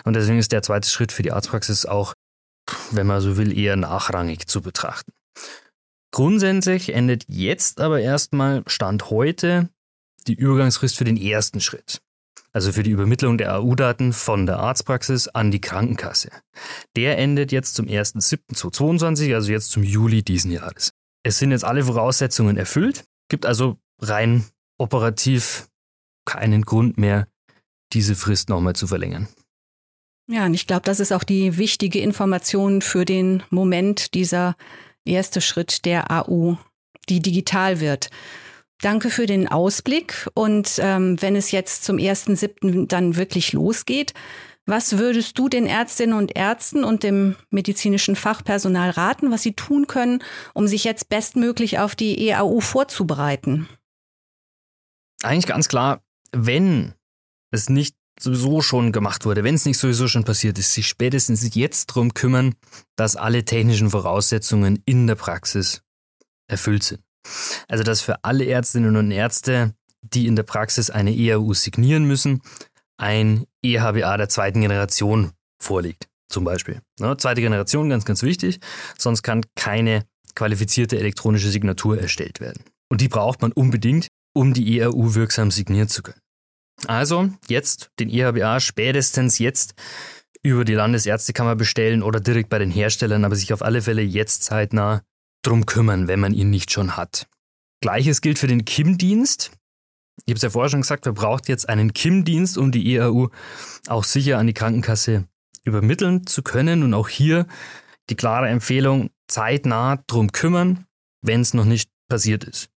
und 0.04 0.14
deswegen 0.14 0.40
ist 0.40 0.52
der 0.52 0.64
zweite 0.64 0.90
Schritt 0.90 1.12
für 1.12 1.24
die 1.24 1.32
Arztpraxis 1.32 1.86
auch, 1.86 2.14
wenn 2.92 3.08
man 3.08 3.22
so 3.22 3.38
will, 3.38 3.58
eher 3.58 3.76
nachrangig 3.76 4.48
zu 4.48 4.62
betrachten. 4.62 5.12
Grundsätzlich 6.12 6.94
endet 6.94 7.26
jetzt 7.28 7.80
aber 7.80 8.02
erstmal 8.02 8.64
Stand 8.68 9.10
heute 9.10 9.70
die 10.28 10.34
Übergangsfrist 10.34 10.98
für 10.98 11.06
den 11.06 11.18
ersten 11.18 11.62
Schritt 11.62 12.02
also 12.54 12.72
für 12.72 12.84
die 12.84 12.92
Übermittlung 12.92 13.38
der 13.38 13.54
AU-Daten 13.56 14.14
von 14.14 14.46
der 14.46 14.60
Arztpraxis 14.60 15.28
an 15.28 15.52
die 15.52 15.62
Krankenkasse. 15.62 16.30
Der 16.96 17.18
endet 17.18 17.52
jetzt 17.52 17.76
zum 17.76 17.86
1.7.2022, 17.86 19.34
also 19.34 19.52
jetzt 19.52 19.72
zum 19.72 19.84
Juli 19.84 20.24
diesen 20.24 20.52
Jahres. 20.52 20.92
Es 21.24 21.40
sind 21.40 21.52
jetzt 21.52 21.64
alle 21.64 21.84
Voraussetzungen 21.84 22.58
erfüllt, 22.58 23.06
gibt 23.30 23.46
also 23.46 23.78
rein 24.00 24.46
operativ 24.78 25.68
keinen 26.26 26.64
Grund 26.64 26.98
mehr, 26.98 27.28
diese 27.94 28.16
Frist 28.16 28.50
nochmal 28.50 28.76
zu 28.76 28.88
verlängern. 28.88 29.28
Ja, 30.28 30.46
und 30.46 30.54
ich 30.54 30.68
glaube, 30.68 30.84
das 30.84 31.00
ist 31.00 31.12
auch 31.12 31.24
die 31.24 31.58
wichtige 31.58 32.00
Information 32.00 32.82
für 32.82 33.06
den 33.06 33.44
Moment 33.50 34.14
dieser 34.14 34.56
erste 35.06 35.42
Schritt 35.42 35.86
der 35.86 36.12
AU, 36.12 36.58
die 37.10 37.22
digital 37.22 37.80
wird. 37.80 38.10
Danke 38.82 39.10
für 39.10 39.26
den 39.26 39.48
Ausblick. 39.48 40.28
Und 40.34 40.80
ähm, 40.80 41.22
wenn 41.22 41.36
es 41.36 41.52
jetzt 41.52 41.84
zum 41.84 41.98
1.7. 41.98 42.88
dann 42.88 43.16
wirklich 43.16 43.54
losgeht, 43.54 44.14
was 44.66 44.98
würdest 44.98 45.38
du 45.38 45.50
den 45.50 45.66
Ärztinnen 45.66 46.16
und 46.16 46.36
Ärzten 46.36 46.84
und 46.84 47.04
dem 47.04 47.36
medizinischen 47.50 48.16
Fachpersonal 48.16 48.92
raten, 48.92 49.32
was 49.32 49.44
sie 49.44 49.54
tun 49.54 49.88
können, 49.88 50.24
um 50.54 50.68
sich 50.68 50.84
jetzt 50.84 51.10
bestmöglich 51.10 51.80
auf 51.80 51.96
die 51.96 52.30
EAU 52.30 52.60
vorzubereiten? 52.60 53.68
Eigentlich 55.24 55.48
ganz 55.48 55.68
klar, 55.68 56.02
wenn 56.32 56.94
es 57.52 57.70
nicht 57.70 57.96
sowieso 58.22 58.62
schon 58.62 58.92
gemacht 58.92 59.26
wurde, 59.26 59.44
wenn 59.44 59.56
es 59.56 59.66
nicht 59.66 59.78
sowieso 59.78 60.08
schon 60.08 60.24
passiert 60.24 60.58
ist, 60.58 60.74
sich 60.74 60.88
spätestens 60.88 61.56
jetzt 61.56 61.90
darum 61.90 62.14
kümmern, 62.14 62.56
dass 62.96 63.16
alle 63.16 63.46
technischen 63.46 63.90
Voraussetzungen 63.90 64.82
in 64.86 65.08
der 65.08 65.16
Praxis 65.16 65.82
erfüllt 66.48 66.84
sind. 66.84 67.02
Also 67.68 67.84
dass 67.84 68.02
für 68.02 68.24
alle 68.24 68.46
Ärztinnen 68.46 68.96
und 68.96 69.12
Ärzte, 69.12 69.74
die 70.02 70.28
in 70.28 70.36
der 70.36 70.44
Praxis 70.44 70.90
eine 70.90 71.16
EAU 71.16 71.54
signieren 71.54 72.06
müssen, 72.06 72.42
ein 72.98 73.46
EHBA 73.64 74.18
der 74.18 74.30
zweiten 74.30 74.62
Generation 74.62 75.32
vorliegt, 75.62 76.08
zum 76.30 76.44
Beispiel. 76.44 76.82
Ja, 77.00 77.18
zweite 77.18 77.42
Generation, 77.42 77.90
ganz, 77.90 78.06
ganz 78.06 78.24
wichtig, 78.24 78.60
sonst 78.98 79.24
kann 79.24 79.46
keine 79.56 80.06
qualifizierte 80.36 80.98
elektronische 80.98 81.50
Signatur 81.50 82.00
erstellt 82.00 82.40
werden. 82.40 82.64
Und 82.90 83.02
die 83.02 83.08
braucht 83.08 83.42
man 83.42 83.52
unbedingt, 83.52 84.08
um 84.34 84.54
die 84.54 84.80
EAU 84.80 85.16
wirksam 85.16 85.52
signieren 85.52 85.88
zu 85.88 86.04
können. 86.04 86.20
Also 86.88 87.30
jetzt 87.48 87.92
den 88.00 88.10
EHBA 88.10 88.60
spätestens 88.60 89.40
jetzt 89.40 89.74
über 90.44 90.66
die 90.66 90.74
Landesärztekammer 90.74 91.56
bestellen 91.56 92.04
oder 92.04 92.20
direkt 92.20 92.50
bei 92.50 92.60
den 92.60 92.72
Herstellern, 92.72 93.26
aber 93.26 93.36
sich 93.36 93.54
auf 93.54 93.62
alle 93.62 93.82
Fälle 93.82 94.02
jetzt 94.02 94.44
zeitnah 94.44 95.04
drum 95.44 95.66
kümmern, 95.66 96.08
wenn 96.08 96.20
man 96.20 96.34
ihn 96.34 96.50
nicht 96.50 96.72
schon 96.72 96.98
hat. 96.98 97.28
Gleiches 97.82 98.22
gilt 98.22 98.40
für 98.40 98.48
den 98.48 98.66
KIM-Dienst. 98.66 99.52
Ich 100.26 100.32
habe 100.32 100.36
es 100.36 100.42
ja 100.44 100.50
vorher 100.50 100.70
schon 100.70 100.82
gesagt, 100.82 101.06
wir 101.06 101.14
braucht 101.14 101.48
jetzt 101.48 101.68
einen 101.68 101.94
KIM-Dienst, 101.94 102.58
um 102.58 102.72
die 102.72 102.96
EAU 102.96 103.30
auch 103.88 104.04
sicher 104.04 104.38
an 104.38 104.48
die 104.48 104.54
Krankenkasse 104.54 105.28
übermitteln 105.64 106.28
zu 106.28 106.44
können. 106.44 106.84
Und 106.84 106.94
auch 106.94 107.10
hier 107.10 107.48
die 108.10 108.16
klare 108.16 108.50
Empfehlung, 108.50 109.10
zeitnah 109.28 110.04
drum 110.08 110.32
kümmern, 110.32 110.86
wenn 111.22 111.42
es 111.42 111.54
noch 111.54 111.66
nicht 111.66 111.90
passiert 112.08 112.44
ist. 112.44 112.70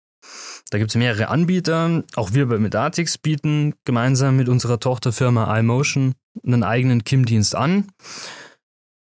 Da 0.73 0.79
gibt 0.79 0.89
es 0.89 0.95
mehrere 0.95 1.27
Anbieter. 1.27 2.03
Auch 2.15 2.33
wir 2.33 2.47
bei 2.47 2.57
Medatix 2.57 3.19
bieten 3.19 3.75
gemeinsam 3.85 4.35
mit 4.37 4.49
unserer 4.49 4.79
Tochterfirma 4.79 5.59
iMotion 5.59 6.15
einen 6.43 6.63
eigenen 6.63 7.03
KIM-Dienst 7.03 7.53
an. 7.55 7.91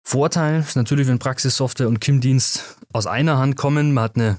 Vorteil 0.02 0.58
ist 0.58 0.74
natürlich, 0.74 1.06
wenn 1.06 1.20
Praxissoftware 1.20 1.86
und 1.86 2.00
KIM-Dienst 2.00 2.76
aus 2.92 3.06
einer 3.06 3.38
Hand 3.38 3.54
kommen. 3.54 3.94
Man 3.94 4.02
hat 4.02 4.16
eine 4.16 4.38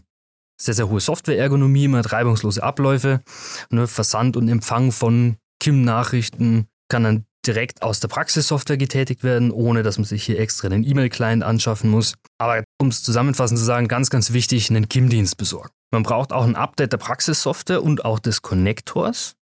sehr, 0.60 0.74
sehr 0.74 0.90
hohe 0.90 1.00
Software-Ergonomie, 1.00 1.88
man 1.88 2.00
hat 2.00 2.12
reibungslose 2.12 2.62
Abläufe. 2.62 3.22
Ne, 3.70 3.88
Versand 3.88 4.36
und 4.36 4.50
Empfang 4.50 4.92
von 4.92 5.38
KIM-Nachrichten 5.62 6.68
kann 6.90 7.06
dann 7.06 7.26
direkt 7.48 7.82
aus 7.82 8.02
der 8.02 8.10
Praxissoftware 8.10 8.76
getätigt 8.76 9.24
werden, 9.24 9.52
ohne 9.52 9.84
dass 9.84 9.98
man 9.98 10.04
sich 10.04 10.26
hier 10.26 10.38
extra 10.38 10.68
einen 10.68 10.84
E-Mail-Client 10.84 11.44
anschaffen 11.44 11.90
muss. 11.90 12.14
Aber 12.40 12.62
um 12.82 12.90
es 12.90 13.04
zusammenfassend 13.04 13.58
zu 13.58 13.64
sagen, 13.64 13.88
ganz, 13.88 14.10
ganz 14.10 14.34
wichtig, 14.34 14.70
einen 14.70 14.90
KIM-Dienst 14.90 15.38
besorgen. 15.38 15.72
Man 15.92 16.04
braucht 16.04 16.32
auch 16.32 16.44
ein 16.44 16.56
Update 16.56 16.94
der 16.94 16.98
Praxissoftware 16.98 17.84
und 17.84 18.06
auch 18.06 18.20
des 18.20 18.42
Connectors, 18.42 19.36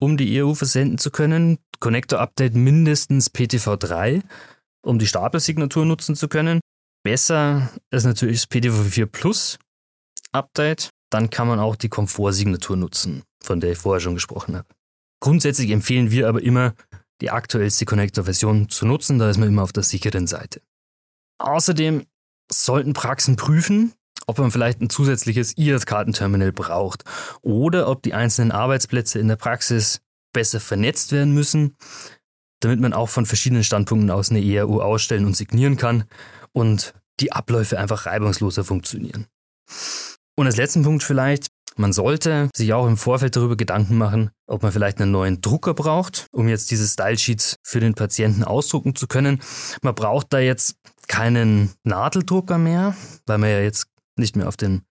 um 0.00 0.16
die 0.16 0.42
EU 0.42 0.54
versenden 0.54 0.98
zu 0.98 1.10
können. 1.10 1.58
Connector-Update 1.80 2.54
mindestens 2.54 3.30
PTV3 3.32 4.22
um 4.82 4.98
die 4.98 5.06
Stapelsignatur 5.06 5.84
nutzen 5.84 6.16
zu 6.16 6.28
können. 6.28 6.60
Besser 7.02 7.70
ist 7.90 8.04
natürlich 8.04 8.42
das 8.42 8.50
PDV4 8.50 9.06
Plus 9.06 9.58
Update. 10.32 10.90
Dann 11.10 11.30
kann 11.30 11.48
man 11.48 11.58
auch 11.58 11.76
die 11.76 11.88
Komfortsignatur 11.88 12.76
nutzen, 12.76 13.22
von 13.42 13.60
der 13.60 13.72
ich 13.72 13.78
vorher 13.78 14.00
schon 14.00 14.14
gesprochen 14.14 14.56
habe. 14.56 14.68
Grundsätzlich 15.20 15.70
empfehlen 15.70 16.10
wir 16.10 16.28
aber 16.28 16.42
immer, 16.42 16.74
die 17.20 17.30
aktuellste 17.30 17.84
Connector-Version 17.84 18.68
zu 18.68 18.86
nutzen. 18.86 19.18
Da 19.18 19.28
ist 19.28 19.38
man 19.38 19.48
immer 19.48 19.62
auf 19.62 19.72
der 19.72 19.82
sicheren 19.82 20.26
Seite. 20.26 20.62
Außerdem 21.38 22.06
sollten 22.50 22.92
Praxen 22.92 23.36
prüfen, 23.36 23.92
ob 24.30 24.38
man 24.38 24.52
vielleicht 24.52 24.80
ein 24.80 24.90
zusätzliches 24.90 25.58
IAS-Kartenterminal 25.58 26.52
braucht 26.52 27.02
oder 27.42 27.88
ob 27.88 28.02
die 28.02 28.14
einzelnen 28.14 28.52
Arbeitsplätze 28.52 29.18
in 29.18 29.26
der 29.26 29.36
Praxis 29.36 30.00
besser 30.32 30.60
vernetzt 30.60 31.12
werden 31.12 31.34
müssen. 31.34 31.76
damit 32.62 32.78
man 32.78 32.92
auch 32.92 33.08
von 33.08 33.24
verschiedenen 33.24 33.64
Standpunkten 33.64 34.10
aus 34.10 34.30
eine 34.30 34.44
ERU 34.44 34.82
ausstellen 34.82 35.24
und 35.24 35.34
signieren 35.34 35.78
kann 35.78 36.04
und 36.52 36.92
die 37.18 37.32
Abläufe 37.32 37.78
einfach 37.78 38.04
reibungsloser 38.04 38.64
funktionieren. 38.64 39.28
Und 40.36 40.46
als 40.46 40.58
letzten 40.58 40.82
Punkt 40.82 41.02
vielleicht, 41.02 41.46
man 41.76 41.94
sollte 41.94 42.50
sich 42.54 42.74
auch 42.74 42.86
im 42.86 42.98
Vorfeld 42.98 43.36
darüber 43.36 43.56
Gedanken 43.56 43.96
machen, 43.96 44.30
ob 44.46 44.62
man 44.62 44.72
vielleicht 44.72 45.00
einen 45.00 45.12
neuen 45.12 45.40
Drucker 45.40 45.72
braucht, 45.72 46.26
um 46.32 46.48
jetzt 46.48 46.70
diese 46.70 46.86
Style 46.86 47.16
Sheets 47.16 47.56
für 47.62 47.80
den 47.80 47.94
Patienten 47.94 48.44
ausdrucken 48.44 48.94
zu 48.94 49.06
können. 49.06 49.40
Man 49.80 49.94
braucht 49.94 50.26
da 50.34 50.38
jetzt 50.38 50.76
keinen 51.08 51.72
Nadeldrucker 51.84 52.58
mehr, 52.58 52.94
weil 53.26 53.38
man 53.38 53.50
ja 53.50 53.60
jetzt 53.60 53.86
nicht 54.20 54.36
mehr 54.36 54.48
auf 54.48 54.56
den 54.56 54.82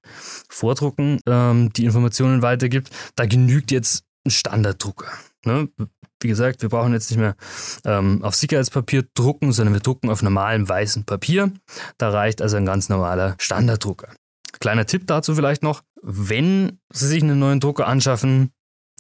Vordrucken 0.50 1.20
ähm, 1.26 1.72
die 1.74 1.86
Informationen 1.86 2.42
weitergibt. 2.42 2.90
Da 3.16 3.26
genügt 3.26 3.72
jetzt 3.72 4.04
ein 4.26 4.32
Standarddrucker. 4.32 5.08
Ne? 5.46 5.70
Wie 6.22 6.28
gesagt, 6.28 6.62
wir 6.62 6.70
brauchen 6.70 6.92
jetzt 6.92 7.10
nicht 7.10 7.20
mehr 7.20 7.36
ähm, 7.86 8.24
auf 8.24 8.36
Sicherheitspapier 8.36 9.06
drucken, 9.14 9.54
sondern 9.54 9.74
wir 9.74 9.82
drucken 9.82 10.10
auf 10.10 10.22
normalem 10.22 10.68
weißem 10.68 11.06
Papier. 11.06 11.54
Da 11.98 12.10
reicht 12.10 12.42
also 12.42 12.58
ein 12.58 12.66
ganz 12.66 12.90
normaler 12.90 13.36
Standarddrucker. 13.40 14.14
Kleiner 14.60 14.86
Tipp 14.86 15.08
dazu 15.08 15.36
vielleicht 15.36 15.64
noch, 15.64 15.84
wenn 16.02 16.80
Sie 16.92 17.08
sich 17.08 17.24
einen 17.24 17.40
neuen 17.40 17.62
Drucker 17.62 17.88
anschaffen, 17.88 18.52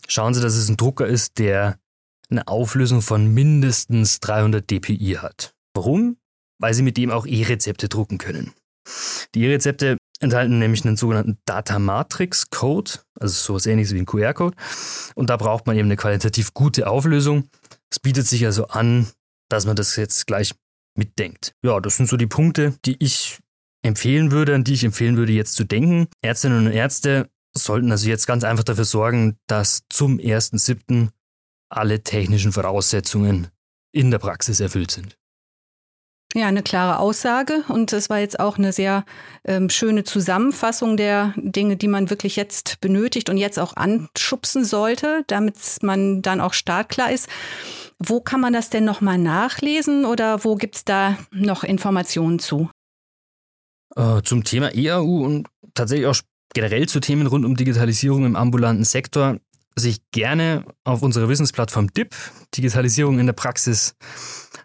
schauen 0.08 0.34
Sie, 0.34 0.42
dass 0.42 0.56
es 0.56 0.70
ein 0.70 0.78
Drucker 0.78 1.08
ist, 1.08 1.40
der 1.40 1.78
eine 2.30 2.48
Auflösung 2.48 3.02
von 3.02 3.34
mindestens 3.34 4.20
300 4.20 4.70
dpi 4.70 5.18
hat. 5.20 5.56
Warum? 5.74 6.18
Weil 6.60 6.74
Sie 6.74 6.84
mit 6.84 6.98
dem 6.98 7.12
auch 7.12 7.26
E-Rezepte 7.26 7.90
drucken 7.90 8.18
können. 8.18 8.54
Die 9.36 9.44
E-Rezepte 9.44 9.98
enthalten 10.20 10.60
nämlich 10.60 10.86
einen 10.86 10.98
sogenannten 10.98 11.38
Data 11.46 11.80
Matrix 11.80 12.50
Code, 12.50 12.92
also 13.20 13.34
sowas 13.34 13.66
ähnliches 13.66 13.94
wie 13.94 14.00
ein 14.00 14.06
QR-Code. 14.06 14.56
Und 15.16 15.30
da 15.30 15.38
braucht 15.38 15.68
man 15.68 15.78
eben 15.78 15.88
eine 15.88 15.98
qualitativ 15.98 16.54
gute 16.54 16.88
Auflösung. 16.88 17.50
Es 17.90 18.00
bietet 18.00 18.28
sich 18.28 18.46
also 18.46 18.68
an, 18.68 19.08
dass 19.50 19.66
man 19.66 19.76
das 19.76 19.96
jetzt 19.96 20.28
gleich 20.28 20.54
mitdenkt. 20.96 21.54
Ja, 21.64 21.80
das 21.80 21.98
sind 21.98 22.10
so 22.10 22.18
die 22.18 22.28
Punkte, 22.28 22.76
die 22.86 22.98
ich 23.00 23.40
empfehlen 23.82 24.32
würde, 24.32 24.56
an 24.56 24.64
die 24.64 24.74
ich 24.74 24.84
empfehlen 24.84 25.18
würde, 25.18 25.32
jetzt 25.32 25.56
zu 25.56 25.64
denken. 25.64 26.08
Ärztinnen 26.22 26.68
und 26.68 26.74
Ärzte 26.74 27.30
sollten 27.56 27.92
also 27.92 28.08
jetzt 28.08 28.28
ganz 28.28 28.44
einfach 28.44 28.64
dafür 28.64 28.86
sorgen, 28.86 29.38
dass 29.48 29.84
zum 29.90 30.18
1.7. 30.18 31.10
alle 31.70 32.04
technischen 32.04 32.52
Voraussetzungen 32.52 33.48
in 33.92 34.12
der 34.12 34.20
Praxis 34.20 34.60
erfüllt 34.60 34.92
sind. 34.92 35.19
Ja, 36.36 36.46
eine 36.46 36.62
klare 36.62 37.00
Aussage 37.00 37.64
und 37.70 37.92
es 37.92 38.12
war 38.12 38.20
jetzt 38.20 38.40
auch 38.40 38.60
eine 38.60 38.72
sehr 38.72 39.04
ähm, 39.46 39.68
schöne 39.70 40.04
Zusammenfassung 40.04 40.96
der 40.96 41.34
Dinge, 41.38 41.76
die 41.76 41.88
man 41.88 42.12
wirklich 42.12 42.36
jetzt 42.36 42.80
benötigt 42.82 43.32
und 43.32 43.38
jetzt 43.38 43.58
auch 43.58 43.76
anschubsen 43.76 44.64
sollte, 44.64 45.24
damit 45.26 45.56
man 45.82 46.22
dann 46.22 46.40
auch 46.40 46.54
startklar 46.54 47.12
ist. 47.12 47.28
Wo 47.98 48.22
kann 48.22 48.42
man 48.42 48.54
das 48.54 48.70
denn 48.70 48.86
nochmal 48.86 49.18
nachlesen 49.18 50.06
oder 50.06 50.44
wo 50.44 50.56
gibt's 50.56 50.86
da 50.86 51.18
noch 51.32 51.64
Informationen 51.64 52.38
zu? 52.38 52.70
Äh, 53.96 54.22
zum 54.22 54.44
Thema 54.44 54.76
EAU 54.76 55.26
und 55.26 55.48
tatsächlich 55.74 56.06
auch 56.06 56.16
generell 56.54 56.88
zu 56.88 57.00
Themen 57.00 57.26
rund 57.26 57.44
um 57.44 57.56
Digitalisierung 57.56 58.26
im 58.26 58.36
ambulanten 58.36 58.86
Sektor 58.86 59.38
sich 59.76 60.00
gerne 60.12 60.66
auf 60.84 61.02
unserer 61.02 61.28
Wissensplattform 61.28 61.92
DIP, 61.92 62.16
Digitalisierung 62.56 63.18
in 63.18 63.26
der 63.26 63.34
Praxis, 63.34 63.96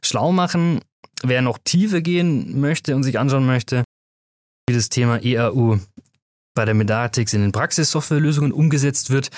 schlau 0.03 0.31
machen. 0.31 0.81
Wer 1.27 1.41
noch 1.41 1.59
tiefer 1.65 2.03
gehen 2.03 2.61
möchte 2.61 2.95
und 2.95 3.03
sich 3.03 3.19
anschauen 3.19 3.47
möchte, 3.47 3.85
wie 4.69 4.75
das 4.75 4.91
Thema 4.91 5.25
EAU 5.25 5.79
bei 6.55 6.65
der 6.65 6.75
Medatix 6.75 7.33
in 7.33 7.41
den 7.41 7.51
Praxissoftwarelösungen 7.53 8.53
umgesetzt 8.53 9.11
wird, 9.11 9.31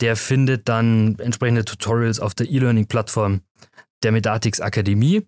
der 0.00 0.16
findet 0.16 0.68
dann 0.68 1.18
entsprechende 1.18 1.64
Tutorials 1.64 2.20
auf 2.20 2.34
der 2.34 2.48
E-Learning-Plattform 2.48 3.42
der 4.02 4.12
Medatix 4.12 4.60
Akademie. 4.60 5.26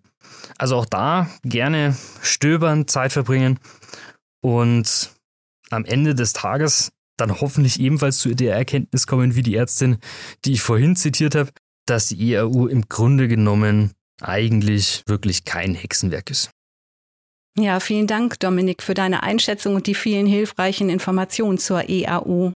Also 0.57 0.75
auch 0.75 0.85
da 0.85 1.29
gerne 1.43 1.95
stöbern, 2.21 2.87
Zeit 2.87 3.13
verbringen 3.13 3.59
und 4.41 5.11
am 5.69 5.85
Ende 5.85 6.15
des 6.15 6.33
Tages 6.33 6.91
dann 7.17 7.39
hoffentlich 7.39 7.79
ebenfalls 7.79 8.17
zu 8.17 8.33
der 8.33 8.55
Erkenntnis 8.55 9.05
kommen 9.05 9.35
wie 9.35 9.43
die 9.43 9.55
Ärztin, 9.55 9.97
die 10.45 10.53
ich 10.53 10.61
vorhin 10.61 10.95
zitiert 10.95 11.35
habe, 11.35 11.51
dass 11.85 12.07
die 12.07 12.33
EAU 12.33 12.67
im 12.67 12.89
Grunde 12.89 13.27
genommen 13.27 13.91
eigentlich 14.21 15.03
wirklich 15.07 15.45
kein 15.45 15.75
Hexenwerk 15.75 16.29
ist. 16.29 16.49
Ja, 17.57 17.79
vielen 17.79 18.07
Dank, 18.07 18.39
Dominik, 18.39 18.83
für 18.83 18.93
deine 18.93 19.23
Einschätzung 19.23 19.75
und 19.75 19.87
die 19.87 19.95
vielen 19.95 20.27
hilfreichen 20.27 20.89
Informationen 20.89 21.57
zur 21.57 21.89
EAU. 21.89 22.53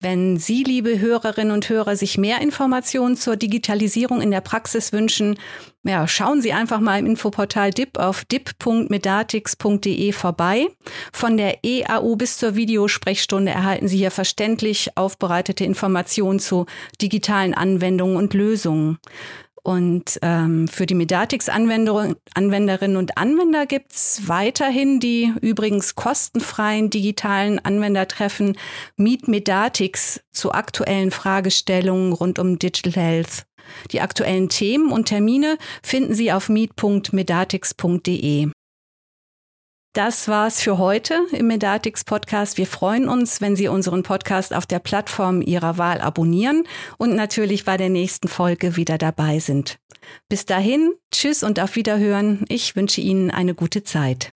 Wenn 0.00 0.36
Sie, 0.36 0.62
liebe 0.62 1.00
Hörerinnen 1.00 1.52
und 1.52 1.68
Hörer, 1.68 1.96
sich 1.96 2.18
mehr 2.18 2.40
Informationen 2.40 3.16
zur 3.16 3.34
Digitalisierung 3.34 4.20
in 4.20 4.30
der 4.30 4.40
Praxis 4.40 4.92
wünschen, 4.92 5.36
ja, 5.82 6.06
schauen 6.06 6.40
Sie 6.40 6.52
einfach 6.52 6.78
mal 6.78 7.00
im 7.00 7.06
Infoportal 7.06 7.72
DIP 7.72 7.98
auf 7.98 8.24
dip.medatix.de 8.24 10.12
vorbei. 10.12 10.68
Von 11.12 11.36
der 11.36 11.64
EAU 11.64 12.14
bis 12.14 12.38
zur 12.38 12.54
Videosprechstunde 12.54 13.50
erhalten 13.50 13.88
Sie 13.88 13.98
hier 13.98 14.12
verständlich 14.12 14.96
aufbereitete 14.96 15.64
Informationen 15.64 16.38
zu 16.38 16.66
digitalen 17.02 17.54
Anwendungen 17.54 18.18
und 18.18 18.34
Lösungen. 18.34 18.98
Und 19.68 20.18
ähm, 20.22 20.66
für 20.66 20.86
die 20.86 20.94
Medatix-Anwenderinnen 20.94 22.96
und 22.96 23.18
Anwender 23.18 23.66
gibt's 23.66 24.22
weiterhin 24.26 24.98
die 24.98 25.34
übrigens 25.42 25.94
kostenfreien 25.94 26.88
digitalen 26.88 27.62
Anwendertreffen 27.62 28.56
Meet 28.96 29.28
Medatix 29.28 30.22
zu 30.32 30.52
aktuellen 30.52 31.10
Fragestellungen 31.10 32.14
rund 32.14 32.38
um 32.38 32.58
Digital 32.58 32.94
Health. 32.94 33.44
Die 33.92 34.00
aktuellen 34.00 34.48
Themen 34.48 34.90
und 34.90 35.08
Termine 35.08 35.58
finden 35.82 36.14
Sie 36.14 36.32
auf 36.32 36.48
meet.medatix.de. 36.48 38.48
Das 39.98 40.28
war's 40.28 40.62
für 40.62 40.78
heute 40.78 41.22
im 41.32 41.48
Medatix 41.48 42.04
Podcast. 42.04 42.56
Wir 42.56 42.68
freuen 42.68 43.08
uns, 43.08 43.40
wenn 43.40 43.56
Sie 43.56 43.66
unseren 43.66 44.04
Podcast 44.04 44.54
auf 44.54 44.64
der 44.64 44.78
Plattform 44.78 45.42
Ihrer 45.42 45.76
Wahl 45.76 46.00
abonnieren 46.00 46.62
und 46.98 47.16
natürlich 47.16 47.64
bei 47.64 47.76
der 47.76 47.88
nächsten 47.88 48.28
Folge 48.28 48.76
wieder 48.76 48.96
dabei 48.96 49.40
sind. 49.40 49.80
Bis 50.28 50.46
dahin, 50.46 50.92
tschüss 51.10 51.42
und 51.42 51.58
auf 51.58 51.74
Wiederhören. 51.74 52.44
Ich 52.48 52.76
wünsche 52.76 53.00
Ihnen 53.00 53.32
eine 53.32 53.56
gute 53.56 53.82
Zeit. 53.82 54.30